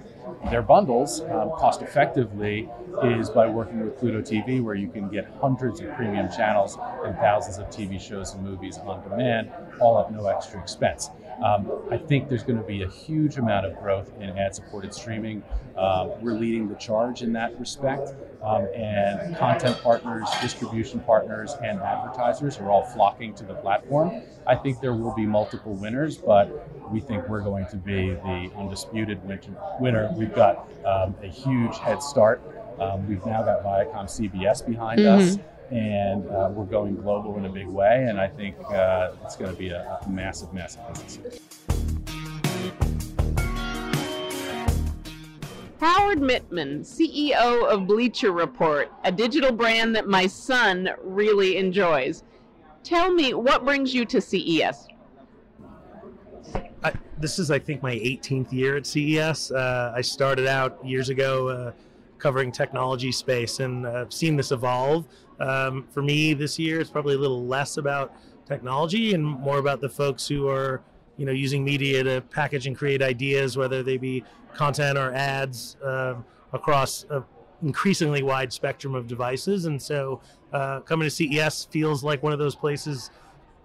their 0.48 0.62
bundles 0.62 1.20
um, 1.20 1.50
cost 1.50 1.82
effectively 1.82 2.68
is 3.04 3.28
by 3.28 3.46
working 3.46 3.80
with 3.80 3.98
Pluto 3.98 4.20
TV, 4.22 4.62
where 4.62 4.74
you 4.74 4.88
can 4.88 5.08
get 5.08 5.30
hundreds 5.40 5.80
of 5.80 5.94
premium 5.94 6.28
channels 6.30 6.78
and 7.04 7.14
thousands 7.16 7.58
of 7.58 7.66
TV 7.68 8.00
shows 8.00 8.34
and 8.34 8.42
movies 8.42 8.78
on 8.78 9.02
demand, 9.08 9.50
all 9.80 10.00
at 10.00 10.10
no 10.12 10.26
extra 10.26 10.60
expense. 10.60 11.10
Um, 11.42 11.70
I 11.90 11.96
think 11.96 12.28
there's 12.28 12.42
going 12.42 12.58
to 12.58 12.66
be 12.66 12.82
a 12.82 12.88
huge 12.88 13.38
amount 13.38 13.66
of 13.66 13.78
growth 13.78 14.12
in 14.20 14.36
ad 14.38 14.54
supported 14.54 14.92
streaming. 14.92 15.42
Uh, 15.76 16.10
we're 16.20 16.38
leading 16.38 16.68
the 16.68 16.74
charge 16.74 17.22
in 17.22 17.32
that 17.32 17.58
respect. 17.58 18.14
Um, 18.42 18.68
and 18.74 19.36
content 19.36 19.78
partners, 19.82 20.26
distribution 20.40 21.00
partners, 21.00 21.56
and 21.62 21.78
advertisers 21.80 22.58
are 22.58 22.70
all 22.70 22.84
flocking 22.84 23.34
to 23.34 23.44
the 23.44 23.54
platform. 23.54 24.22
I 24.46 24.54
think 24.54 24.80
there 24.80 24.94
will 24.94 25.14
be 25.14 25.26
multiple 25.26 25.74
winners, 25.74 26.16
but 26.16 26.90
we 26.90 27.00
think 27.00 27.28
we're 27.28 27.42
going 27.42 27.66
to 27.66 27.76
be 27.76 28.10
the 28.10 28.50
undisputed 28.56 29.20
winner. 29.78 30.10
We've 30.16 30.34
got 30.34 30.70
um, 30.86 31.14
a 31.22 31.26
huge 31.26 31.76
head 31.78 32.02
start. 32.02 32.40
Um, 32.80 33.06
we've 33.06 33.24
now 33.26 33.42
got 33.42 33.62
Viacom 33.62 34.06
CBS 34.06 34.66
behind 34.66 35.00
mm-hmm. 35.00 35.34
us 35.34 35.38
and 35.70 36.28
uh, 36.28 36.50
we're 36.52 36.64
going 36.64 36.96
global 36.96 37.36
in 37.36 37.44
a 37.44 37.48
big 37.48 37.66
way. 37.66 38.06
And 38.08 38.20
I 38.20 38.26
think 38.26 38.56
uh, 38.70 39.12
it's 39.24 39.36
going 39.36 39.50
to 39.50 39.56
be 39.56 39.70
a, 39.70 39.98
a 40.04 40.08
massive, 40.08 40.52
massive 40.52 40.80
business. 40.94 41.40
Howard 45.80 46.20
Mittman, 46.20 46.80
CEO 46.80 47.66
of 47.66 47.86
Bleacher 47.86 48.32
Report, 48.32 48.92
a 49.04 49.12
digital 49.12 49.50
brand 49.50 49.94
that 49.96 50.06
my 50.06 50.26
son 50.26 50.90
really 51.02 51.56
enjoys. 51.56 52.22
Tell 52.82 53.10
me, 53.12 53.32
what 53.32 53.64
brings 53.64 53.94
you 53.94 54.04
to 54.06 54.20
CES? 54.20 54.88
I, 56.82 56.92
this 57.18 57.38
is, 57.38 57.50
I 57.50 57.58
think, 57.58 57.82
my 57.82 57.94
18th 57.94 58.52
year 58.52 58.76
at 58.76 58.86
CES. 58.86 59.52
Uh, 59.52 59.92
I 59.94 60.02
started 60.02 60.46
out 60.46 60.84
years 60.84 61.08
ago 61.08 61.48
uh, 61.48 61.72
covering 62.18 62.52
technology 62.52 63.10
space 63.10 63.60
and 63.60 63.86
uh, 63.86 64.02
I've 64.02 64.12
seen 64.12 64.36
this 64.36 64.52
evolve. 64.52 65.06
Um, 65.40 65.86
for 65.90 66.02
me, 66.02 66.34
this 66.34 66.58
year, 66.58 66.80
it's 66.80 66.90
probably 66.90 67.14
a 67.14 67.18
little 67.18 67.46
less 67.46 67.76
about 67.76 68.14
technology 68.46 69.14
and 69.14 69.24
more 69.24 69.58
about 69.58 69.80
the 69.80 69.88
folks 69.88 70.26
who 70.26 70.48
are 70.48 70.82
you 71.16 71.26
know 71.26 71.32
using 71.32 71.64
media 71.64 72.02
to 72.04 72.20
package 72.20 72.66
and 72.66 72.76
create 72.76 73.02
ideas, 73.02 73.56
whether 73.56 73.82
they 73.82 73.96
be 73.96 74.24
content 74.54 74.98
or 74.98 75.12
ads 75.14 75.76
um, 75.84 76.24
across 76.52 77.04
a 77.10 77.24
increasingly 77.62 78.22
wide 78.22 78.52
spectrum 78.52 78.94
of 78.94 79.06
devices. 79.06 79.66
And 79.66 79.80
so, 79.80 80.20
uh, 80.52 80.80
coming 80.80 81.06
to 81.06 81.10
CES 81.10 81.66
feels 81.66 82.02
like 82.02 82.22
one 82.22 82.32
of 82.32 82.38
those 82.38 82.54
places 82.54 83.10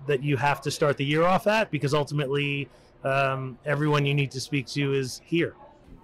that 0.07 0.21
you 0.21 0.37
have 0.37 0.61
to 0.61 0.71
start 0.71 0.97
the 0.97 1.05
year 1.05 1.23
off 1.23 1.47
at 1.47 1.71
because 1.71 1.93
ultimately 1.93 2.69
um, 3.03 3.57
everyone 3.65 4.05
you 4.05 4.13
need 4.13 4.31
to 4.31 4.41
speak 4.41 4.67
to 4.67 4.93
is 4.93 5.21
here. 5.25 5.55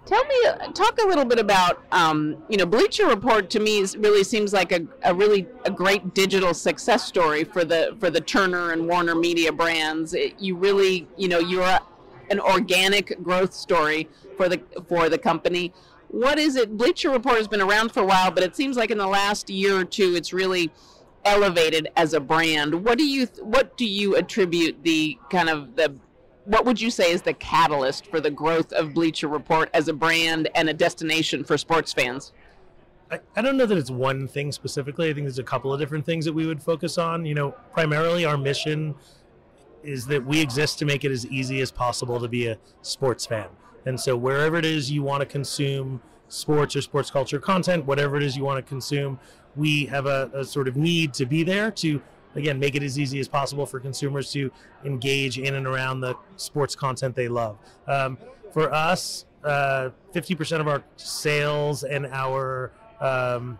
Tell 0.04 0.24
me, 0.24 0.36
talk 0.74 1.00
a 1.00 1.06
little 1.06 1.24
bit 1.24 1.38
about, 1.38 1.84
um, 1.92 2.42
you 2.48 2.56
know, 2.56 2.66
Bleacher 2.66 3.06
Report 3.06 3.48
to 3.50 3.60
me 3.60 3.78
is, 3.78 3.96
really 3.96 4.24
seems 4.24 4.52
like 4.52 4.72
a, 4.72 4.84
a 5.04 5.14
really 5.14 5.46
a 5.64 5.70
great 5.70 6.12
digital 6.12 6.54
success 6.54 7.04
story 7.04 7.44
for 7.44 7.64
the 7.64 7.96
for 8.00 8.10
the 8.10 8.20
Turner 8.20 8.72
and 8.72 8.88
Warner 8.88 9.14
Media 9.14 9.52
brands. 9.52 10.12
It, 10.12 10.34
you 10.40 10.56
really, 10.56 11.06
you 11.16 11.28
know, 11.28 11.38
you're 11.38 11.78
an 12.30 12.40
organic 12.40 13.22
growth 13.22 13.54
story 13.54 14.08
for 14.36 14.48
the 14.48 14.60
for 14.88 15.08
the 15.08 15.18
company. 15.18 15.72
What 16.08 16.38
is 16.38 16.56
it? 16.56 16.76
Bleacher 16.76 17.10
Report 17.10 17.36
has 17.36 17.46
been 17.46 17.62
around 17.62 17.92
for 17.92 18.00
a 18.00 18.06
while, 18.06 18.32
but 18.32 18.42
it 18.42 18.56
seems 18.56 18.76
like 18.76 18.90
in 18.90 18.98
the 18.98 19.06
last 19.06 19.48
year 19.48 19.78
or 19.78 19.84
two, 19.84 20.14
it's 20.16 20.32
really 20.32 20.72
elevated 21.24 21.88
as 21.96 22.12
a 22.12 22.20
brand. 22.20 22.84
What 22.84 22.98
do 22.98 23.04
you 23.04 23.28
what 23.40 23.76
do 23.76 23.86
you 23.86 24.16
attribute 24.16 24.82
the 24.82 25.16
kind 25.30 25.48
of 25.48 25.76
the 25.76 25.94
what 26.44 26.64
would 26.64 26.80
you 26.80 26.90
say 26.90 27.12
is 27.12 27.22
the 27.22 27.34
catalyst 27.34 28.06
for 28.06 28.20
the 28.20 28.30
growth 28.30 28.72
of 28.72 28.94
Bleacher 28.94 29.28
Report 29.28 29.70
as 29.74 29.88
a 29.88 29.92
brand 29.92 30.48
and 30.54 30.68
a 30.68 30.74
destination 30.74 31.44
for 31.44 31.56
sports 31.56 31.92
fans? 31.92 32.32
I, 33.10 33.20
I 33.36 33.42
don't 33.42 33.56
know 33.56 33.66
that 33.66 33.78
it's 33.78 33.90
one 33.90 34.26
thing 34.26 34.50
specifically. 34.50 35.10
I 35.10 35.14
think 35.14 35.24
there's 35.26 35.38
a 35.38 35.44
couple 35.44 35.72
of 35.72 35.78
different 35.78 36.04
things 36.04 36.24
that 36.24 36.32
we 36.32 36.46
would 36.46 36.62
focus 36.62 36.98
on. 36.98 37.24
You 37.24 37.34
know, 37.34 37.50
primarily 37.72 38.24
our 38.24 38.36
mission 38.36 38.94
is 39.82 40.06
that 40.06 40.24
we 40.24 40.40
exist 40.40 40.78
to 40.80 40.84
make 40.84 41.04
it 41.04 41.12
as 41.12 41.26
easy 41.26 41.60
as 41.60 41.70
possible 41.70 42.20
to 42.20 42.28
be 42.28 42.46
a 42.46 42.58
sports 42.82 43.26
fan. 43.26 43.48
And 43.84 43.98
so 43.98 44.16
wherever 44.16 44.56
it 44.56 44.64
is 44.64 44.90
you 44.90 45.02
want 45.02 45.20
to 45.20 45.26
consume 45.26 46.00
sports 46.28 46.74
or 46.74 46.80
sports 46.80 47.10
culture 47.10 47.38
content, 47.38 47.84
whatever 47.84 48.16
it 48.16 48.22
is 48.22 48.36
you 48.36 48.44
want 48.44 48.64
to 48.64 48.68
consume, 48.68 49.18
we 49.54 49.86
have 49.86 50.06
a, 50.06 50.30
a 50.32 50.44
sort 50.44 50.66
of 50.66 50.76
need 50.76 51.12
to 51.14 51.26
be 51.26 51.42
there 51.42 51.70
to 51.72 52.00
again 52.34 52.58
make 52.58 52.74
it 52.74 52.82
as 52.82 52.98
easy 52.98 53.20
as 53.20 53.28
possible 53.28 53.66
for 53.66 53.80
consumers 53.80 54.30
to 54.32 54.50
engage 54.84 55.38
in 55.38 55.54
and 55.54 55.66
around 55.66 56.00
the 56.00 56.16
sports 56.36 56.74
content 56.74 57.14
they 57.14 57.28
love. 57.28 57.58
Um, 57.86 58.18
for 58.52 58.72
us, 58.72 59.24
uh, 59.44 59.90
50% 60.14 60.60
of 60.60 60.68
our 60.68 60.82
sales 60.96 61.84
and 61.84 62.06
our 62.06 62.72
um, 63.00 63.58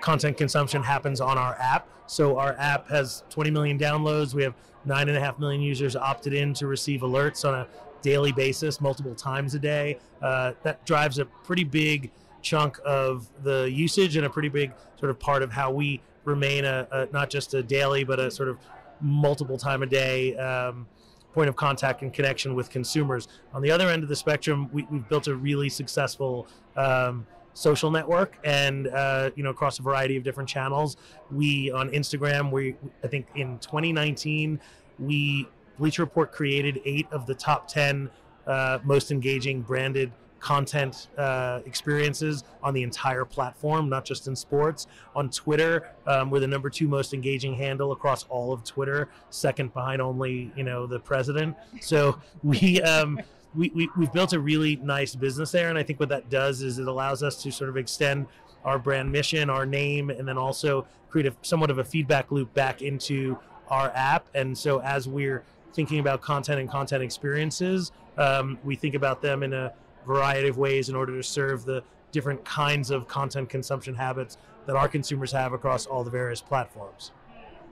content 0.00 0.36
consumption 0.36 0.82
happens 0.82 1.20
on 1.20 1.38
our 1.38 1.56
app. 1.58 1.88
So 2.06 2.38
our 2.38 2.54
app 2.58 2.88
has 2.88 3.24
20 3.30 3.50
million 3.50 3.78
downloads. 3.78 4.34
We 4.34 4.42
have 4.42 4.54
nine 4.84 5.08
and 5.08 5.16
a 5.16 5.20
half 5.20 5.38
million 5.38 5.60
users 5.60 5.96
opted 5.96 6.32
in 6.32 6.54
to 6.54 6.66
receive 6.66 7.00
alerts 7.00 7.46
on 7.46 7.54
a 7.54 7.66
daily 8.02 8.32
basis, 8.32 8.80
multiple 8.80 9.14
times 9.14 9.54
a 9.54 9.58
day. 9.58 9.98
Uh, 10.22 10.52
that 10.62 10.84
drives 10.86 11.18
a 11.18 11.24
pretty 11.24 11.64
big 11.64 12.10
chunk 12.42 12.78
of 12.84 13.26
the 13.42 13.68
usage 13.70 14.16
and 14.16 14.26
a 14.26 14.30
pretty 14.30 14.48
big 14.48 14.72
sort 14.98 15.10
of 15.10 15.18
part 15.18 15.42
of 15.42 15.50
how 15.50 15.70
we 15.70 16.00
remain 16.26 16.64
a, 16.64 16.86
a 16.90 17.08
not 17.12 17.30
just 17.30 17.54
a 17.54 17.62
daily 17.62 18.04
but 18.04 18.20
a 18.20 18.30
sort 18.30 18.48
of 18.48 18.58
multiple 19.00 19.56
time 19.56 19.82
a 19.82 19.86
day 19.86 20.36
um, 20.36 20.86
point 21.32 21.48
of 21.48 21.56
contact 21.56 22.02
and 22.02 22.12
connection 22.12 22.54
with 22.54 22.70
consumers. 22.70 23.28
On 23.52 23.62
the 23.62 23.70
other 23.70 23.88
end 23.88 24.02
of 24.02 24.08
the 24.08 24.16
spectrum, 24.16 24.70
we, 24.72 24.82
have 24.90 25.08
built 25.08 25.28
a 25.28 25.34
really 25.34 25.68
successful 25.68 26.46
um, 26.76 27.26
social 27.52 27.90
network, 27.90 28.38
and 28.44 28.88
uh, 28.88 29.30
you 29.34 29.42
know 29.42 29.50
across 29.50 29.78
a 29.78 29.82
variety 29.82 30.16
of 30.16 30.24
different 30.24 30.48
channels. 30.48 30.96
We 31.30 31.70
on 31.70 31.90
Instagram, 31.90 32.50
we 32.50 32.76
I 33.04 33.08
think 33.08 33.26
in 33.34 33.58
2019 33.58 34.60
we 34.98 35.48
Bleacher 35.78 36.02
Report 36.02 36.32
created 36.32 36.80
eight 36.84 37.06
of 37.12 37.26
the 37.26 37.34
top 37.34 37.68
ten 37.68 38.10
uh, 38.46 38.78
most 38.84 39.10
engaging 39.10 39.60
branded 39.62 40.12
content 40.40 41.08
uh, 41.18 41.60
experiences 41.66 42.44
on 42.62 42.74
the 42.74 42.82
entire 42.82 43.24
platform, 43.24 43.88
not 43.88 44.04
just 44.04 44.28
in 44.28 44.36
sports. 44.36 44.86
On 45.14 45.30
Twitter, 45.30 45.90
um, 46.06 46.30
we're 46.30 46.40
the 46.40 46.46
number 46.46 46.70
two 46.70 46.88
most 46.88 47.14
engaging 47.14 47.54
handle 47.54 47.92
across 47.92 48.24
all 48.24 48.52
of 48.52 48.64
Twitter, 48.64 49.08
second 49.30 49.72
behind 49.72 50.00
only 50.00 50.52
you 50.56 50.62
know 50.62 50.86
the 50.86 51.00
president. 51.00 51.56
So 51.80 52.18
we. 52.42 52.80
Um, 52.82 53.20
we, 53.54 53.70
we, 53.74 53.88
we've 53.96 54.12
built 54.12 54.34
a 54.34 54.38
really 54.38 54.76
nice 54.76 55.14
business 55.14 55.50
there, 55.50 55.70
and 55.70 55.78
I 55.78 55.82
think 55.82 55.98
what 55.98 56.10
that 56.10 56.28
does 56.28 56.60
is 56.60 56.78
it 56.78 56.86
allows 56.86 57.22
us 57.22 57.42
to 57.42 57.50
sort 57.50 57.70
of 57.70 57.78
extend 57.78 58.26
our 58.66 58.78
brand 58.78 59.10
mission, 59.10 59.48
our 59.48 59.64
name, 59.64 60.10
and 60.10 60.28
then 60.28 60.36
also 60.36 60.86
create 61.08 61.26
a, 61.26 61.34
somewhat 61.40 61.70
of 61.70 61.78
a 61.78 61.84
feedback 61.84 62.30
loop 62.30 62.52
back 62.52 62.82
into 62.82 63.38
our 63.68 63.90
app. 63.94 64.26
And 64.34 64.58
so 64.58 64.82
as 64.82 65.08
we're 65.08 65.42
thinking 65.72 66.00
about 66.00 66.20
content 66.20 66.60
and 66.60 66.68
content 66.68 67.02
experiences, 67.02 67.92
um, 68.18 68.58
we 68.64 68.76
think 68.76 68.94
about 68.94 69.22
them 69.22 69.42
in 69.42 69.52
a 69.52 69.72
variety 70.06 70.48
of 70.48 70.56
ways 70.56 70.88
in 70.88 70.94
order 70.94 71.16
to 71.16 71.22
serve 71.22 71.64
the 71.64 71.82
different 72.12 72.44
kinds 72.44 72.90
of 72.90 73.08
content 73.08 73.48
consumption 73.48 73.94
habits 73.94 74.38
that 74.66 74.76
our 74.76 74.88
consumers 74.88 75.32
have 75.32 75.52
across 75.52 75.86
all 75.86 76.04
the 76.04 76.10
various 76.10 76.40
platforms. 76.40 77.12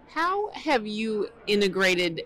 How 0.09 0.51
have 0.51 0.87
you 0.87 1.29
integrated, 1.47 2.23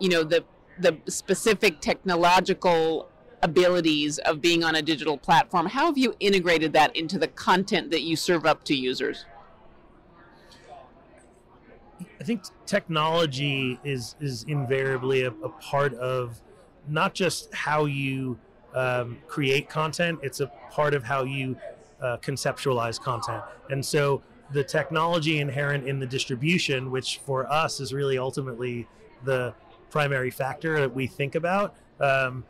you 0.00 0.08
know, 0.08 0.24
the 0.24 0.44
the 0.80 0.96
specific 1.08 1.80
technological 1.80 3.08
abilities 3.42 4.18
of 4.18 4.40
being 4.40 4.64
on 4.64 4.76
a 4.76 4.82
digital 4.82 5.16
platform? 5.18 5.66
How 5.66 5.86
have 5.86 5.98
you 5.98 6.14
integrated 6.20 6.72
that 6.72 6.94
into 6.96 7.18
the 7.18 7.28
content 7.28 7.90
that 7.90 8.02
you 8.02 8.16
serve 8.16 8.46
up 8.46 8.64
to 8.64 8.74
users? 8.74 9.24
I 12.20 12.24
think 12.24 12.42
technology 12.66 13.78
is 13.84 14.16
is 14.20 14.44
invariably 14.44 15.22
a, 15.22 15.30
a 15.30 15.48
part 15.48 15.94
of 15.94 16.40
not 16.88 17.14
just 17.14 17.54
how 17.54 17.84
you 17.84 18.38
um, 18.74 19.18
create 19.26 19.68
content; 19.68 20.18
it's 20.22 20.40
a 20.40 20.46
part 20.70 20.94
of 20.94 21.04
how 21.04 21.24
you 21.24 21.56
uh, 22.00 22.16
conceptualize 22.18 23.00
content. 23.00 23.42
And 23.70 23.84
so, 23.84 24.22
the 24.52 24.64
technology 24.64 25.40
inherent 25.40 25.86
in 25.86 25.98
the 25.98 26.06
distribution, 26.06 26.90
which 26.90 27.18
for 27.18 27.50
us 27.50 27.80
is 27.80 27.92
really 27.92 28.18
ultimately 28.18 28.86
the 29.24 29.54
primary 29.90 30.30
factor 30.30 30.80
that 30.80 30.94
we 30.94 31.06
think 31.06 31.34
about, 31.34 31.74
um, 32.00 32.44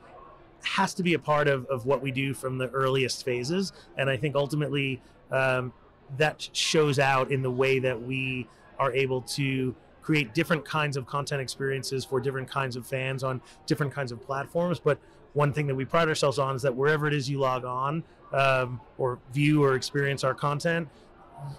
has 0.63 0.95
to 0.95 1.03
be 1.03 1.15
a 1.15 1.19
part 1.19 1.49
of, 1.49 1.67
of 1.67 1.87
what 1.87 2.03
we 2.03 2.11
do 2.11 2.35
from 2.35 2.59
the 2.59 2.69
earliest 2.71 3.25
phases. 3.25 3.73
And 3.97 4.11
I 4.11 4.17
think 4.17 4.35
ultimately 4.35 5.01
um, 5.31 5.73
that 6.17 6.49
shows 6.53 6.99
out 6.99 7.31
in 7.31 7.43
the 7.43 7.51
way 7.51 7.79
that 7.79 8.01
we 8.01 8.49
are 8.79 8.93
able 8.93 9.23
to 9.23 9.75
create 10.03 10.33
different 10.35 10.65
kinds 10.65 10.97
of 10.97 11.07
content 11.07 11.41
experiences 11.41 12.05
for 12.05 12.21
different 12.21 12.49
kinds 12.49 12.77
of 12.77 12.87
fans 12.87 13.23
on 13.23 13.41
different 13.67 13.93
kinds 13.93 14.11
of 14.11 14.21
platforms. 14.23 14.81
But 14.81 14.99
one 15.35 15.53
thing 15.53 15.67
that 15.67 15.75
we 15.75 15.85
pride 15.85 16.09
ourselves 16.09 16.39
on 16.39 16.57
is 16.57 16.63
that 16.63 16.75
wherever 16.75 17.07
it 17.07 17.15
is 17.15 17.29
you 17.29 17.39
log 17.39 17.65
on 17.65 18.03
um, 18.33 18.81
or 18.97 19.19
view 19.33 19.63
or 19.63 19.75
experience 19.75 20.25
our 20.25 20.35
content, 20.35 20.89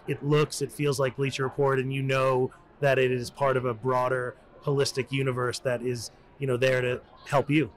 it 0.08 0.24
looks, 0.24 0.62
it 0.62 0.72
feels 0.72 1.00
like 1.00 1.16
Bleacher 1.16 1.44
Report, 1.44 1.80
and 1.80 1.94
you 1.94 2.02
know 2.02 2.52
that 2.80 3.00
it 3.00 3.12
is 3.12 3.30
part 3.30 3.58
of 3.58 3.66
a 3.66 3.74
broader, 3.74 4.36
holistic 4.64 5.12
universe 5.12 5.60
that 5.60 5.82
is, 5.82 6.12
you 6.38 6.48
know, 6.48 6.58
there 6.58 6.82
to 6.82 7.02
help 7.28 7.50
you. 7.50 7.72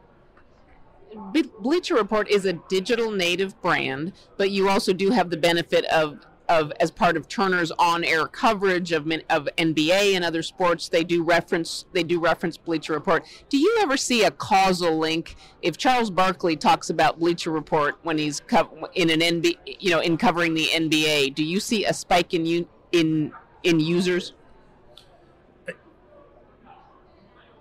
Bleacher 1.60 1.94
Report 1.94 2.28
is 2.30 2.46
a 2.46 2.54
digital 2.68 3.10
native 3.10 3.60
brand, 3.60 4.12
but 4.36 4.50
you 4.50 4.68
also 4.68 4.92
do 4.92 5.10
have 5.10 5.30
the 5.30 5.36
benefit 5.36 5.84
of 5.86 6.24
of 6.48 6.72
as 6.80 6.90
part 6.90 7.16
of 7.16 7.28
Turner's 7.28 7.70
on-air 7.72 8.26
coverage 8.26 8.92
of 8.92 9.10
of 9.30 9.48
NBA 9.56 10.14
and 10.14 10.24
other 10.24 10.42
sports, 10.42 10.88
they 10.88 11.04
do 11.04 11.22
reference 11.22 11.84
they 11.92 12.02
do 12.02 12.20
reference 12.20 12.56
Bleacher 12.56 12.92
Report. 12.92 13.24
Do 13.48 13.58
you 13.58 13.78
ever 13.82 13.96
see 13.96 14.24
a 14.24 14.30
causal 14.30 14.98
link 14.98 15.36
if 15.62 15.76
Charles 15.76 16.10
Barkley 16.10 16.56
talks 16.56 16.90
about 16.90 17.18
Bleacher 17.18 17.50
Report 17.50 17.96
when 18.02 18.18
he's 18.18 18.40
co- 18.40 18.88
in 18.94 19.10
an 19.10 19.20
NBA, 19.20 19.56
you 19.80 19.90
know, 19.90 20.00
in 20.00 20.16
covering 20.16 20.54
the 20.54 20.66
NBA? 20.66 21.34
Do 21.34 21.44
you 21.44 21.60
see 21.60 21.84
a 21.84 21.92
spike 21.92 22.34
in 22.34 22.66
in 22.92 23.32
in 23.62 23.80
users? 23.80 24.34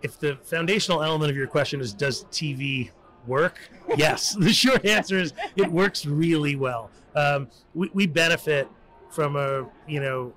If 0.02 0.20
the 0.20 0.38
foundational 0.42 1.04
element 1.04 1.30
of 1.30 1.38
your 1.38 1.48
question 1.48 1.80
is 1.80 1.94
does 1.94 2.26
TV 2.26 2.90
work? 3.28 3.60
Yes. 3.98 4.36
the 4.40 4.54
short 4.54 4.86
answer 4.86 5.18
is 5.18 5.34
it 5.56 5.72
works 5.72 6.06
really 6.06 6.56
well. 6.56 6.90
Um, 7.16 7.50
we, 7.74 7.90
we 7.94 8.08
benefit 8.08 8.68
from 9.10 9.36
a 9.36 9.68
you 9.88 10.00
know 10.00 10.34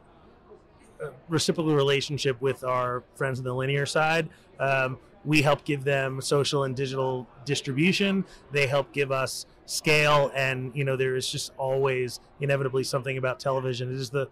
a 1.00 1.10
reciprocal 1.28 1.74
relationship 1.74 2.40
with 2.40 2.64
our 2.64 3.02
friends 3.14 3.38
in 3.38 3.44
the 3.44 3.54
linear 3.54 3.86
side. 3.86 4.28
Um, 4.58 4.98
we 5.24 5.42
help 5.42 5.64
give 5.64 5.84
them 5.84 6.20
social 6.20 6.64
and 6.64 6.76
digital 6.76 7.26
distribution. 7.44 8.24
They 8.52 8.66
help 8.66 8.92
give 8.92 9.10
us 9.10 9.46
scale, 9.66 10.30
and 10.34 10.72
you 10.74 10.84
know 10.84 10.96
there 10.96 11.16
is 11.16 11.28
just 11.28 11.52
always 11.56 12.20
inevitably 12.40 12.84
something 12.84 13.16
about 13.16 13.40
television. 13.40 13.90
It 13.90 13.98
is 13.98 14.10
the 14.10 14.28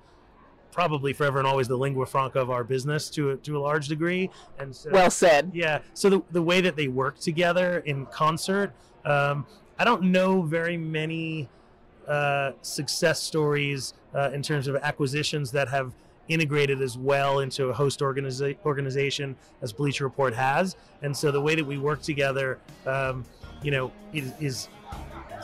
probably 0.73 1.13
forever 1.13 1.39
and 1.39 1.47
always 1.47 1.69
the 1.69 1.77
lingua 1.77 2.07
franca 2.07 2.41
of 2.41 2.51
our 2.51 2.65
business 2.65 3.09
to 3.11 3.31
a, 3.31 3.37
to 3.37 3.57
a 3.57 3.61
large 3.61 3.87
degree. 3.87 4.31
And 4.59 4.75
so, 4.75 4.91
well 4.91 5.11
said. 5.11 5.53
Yeah. 5.55 5.81
So 5.95 6.11
the 6.11 6.23
the 6.33 6.43
way 6.43 6.61
that 6.61 6.75
they 6.75 6.89
work 6.89 7.19
together 7.21 7.79
in 7.81 8.07
concert, 8.07 8.73
um, 9.05 9.47
I 9.79 9.85
don't 9.85 10.05
know 10.05 10.43
very 10.43 10.77
many 10.77 11.49
uh, 12.09 12.53
success 12.63 13.23
stories 13.23 13.95
uh, 14.15 14.31
in 14.33 14.43
terms 14.43 14.67
of 14.67 14.77
acquisitions 14.77 15.53
that 15.53 15.69
have 15.69 15.93
integrated 16.29 16.81
as 16.81 16.97
well 16.97 17.41
into 17.41 17.67
a 17.67 17.73
host 17.73 18.01
organiza- 18.01 18.57
organization 18.65 19.37
as 19.61 19.73
Bleacher 19.73 20.05
Report 20.05 20.35
has. 20.35 20.77
And 21.03 21.17
so 21.17 21.31
the 21.31 21.41
way 21.41 21.55
that 21.55 21.65
we 21.65 21.79
work 21.79 22.01
together, 22.01 22.59
um, 22.87 23.25
you 23.63 23.71
know, 23.71 23.93
is, 24.13 24.33
is 24.41 24.69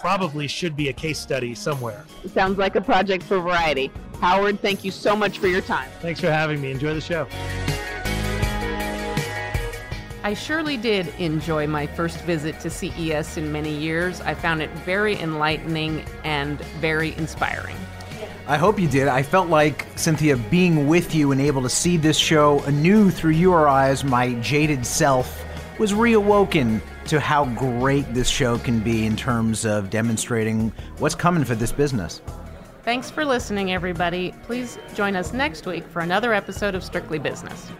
probably 0.01 0.47
should 0.47 0.77
be 0.77 0.89
a 0.89 0.93
case 0.93 1.19
study 1.19 1.55
somewhere. 1.55 2.05
It 2.25 2.31
sounds 2.31 2.59
like 2.59 2.77
a 2.77 2.81
project 2.81 3.25
for 3.25 3.41
Variety. 3.41 3.91
Howard, 4.21 4.61
thank 4.61 4.85
you 4.85 4.91
so 4.91 5.15
much 5.15 5.39
for 5.39 5.47
your 5.47 5.61
time. 5.61 5.89
Thanks 6.01 6.21
for 6.21 6.31
having 6.31 6.61
me. 6.61 6.71
Enjoy 6.71 6.95
the 6.95 7.01
show. 7.01 7.27
I 10.25 10.35
surely 10.35 10.77
did 10.77 11.09
enjoy 11.19 11.67
my 11.67 11.87
first 11.87 12.21
visit 12.23 12.61
to 12.61 12.71
CES 12.71 13.37
in 13.37 13.51
many 13.53 13.75
years. 13.75 14.21
I 14.21 14.35
found 14.35 14.61
it 14.61 14.71
very 14.81 15.19
enlightening 15.19 16.05
and 16.25 16.61
very 16.81 17.17
inspiring. 17.17 17.77
I 18.47 18.57
hope 18.57 18.81
you 18.81 18.89
did. 18.89 19.09
I 19.09 19.23
felt 19.23 19.49
like, 19.49 19.87
Cynthia, 19.97 20.37
being 20.37 20.89
with 20.89 21.15
you 21.15 21.33
and 21.33 21.41
able 21.41 21.63
to 21.63 21.69
see 21.69 21.97
this 21.97 22.19
show 22.19 22.61
anew 22.65 23.11
through 23.11 23.33
your 23.33 23.69
eyes, 23.69 24.05
my 24.05 24.35
jaded 24.35 24.85
self, 24.85 25.45
was 25.79 25.93
reawoken 25.93 26.81
to 27.09 27.19
how 27.19 27.47
great 27.57 28.13
this 28.15 28.29
show 28.29 28.59
can 28.59 28.81
be 28.81 29.07
in 29.07 29.17
terms 29.17 29.65
of 29.65 29.91
demonstrating 29.91 30.73
what's 30.99 31.15
coming 31.15 31.45
for 31.45 31.55
this 31.55 31.73
business. 31.73 32.21
Thanks 32.85 33.11
for 33.11 33.25
listening, 33.25 33.73
everybody. 33.73 34.33
Please 34.45 34.79
join 34.95 35.17
us 35.17 35.33
next 35.33 35.67
week 35.67 35.87
for 35.89 36.01
another 36.01 36.33
episode 36.33 36.75
of 36.75 36.83
Strictly 36.85 37.19
Business. 37.19 37.71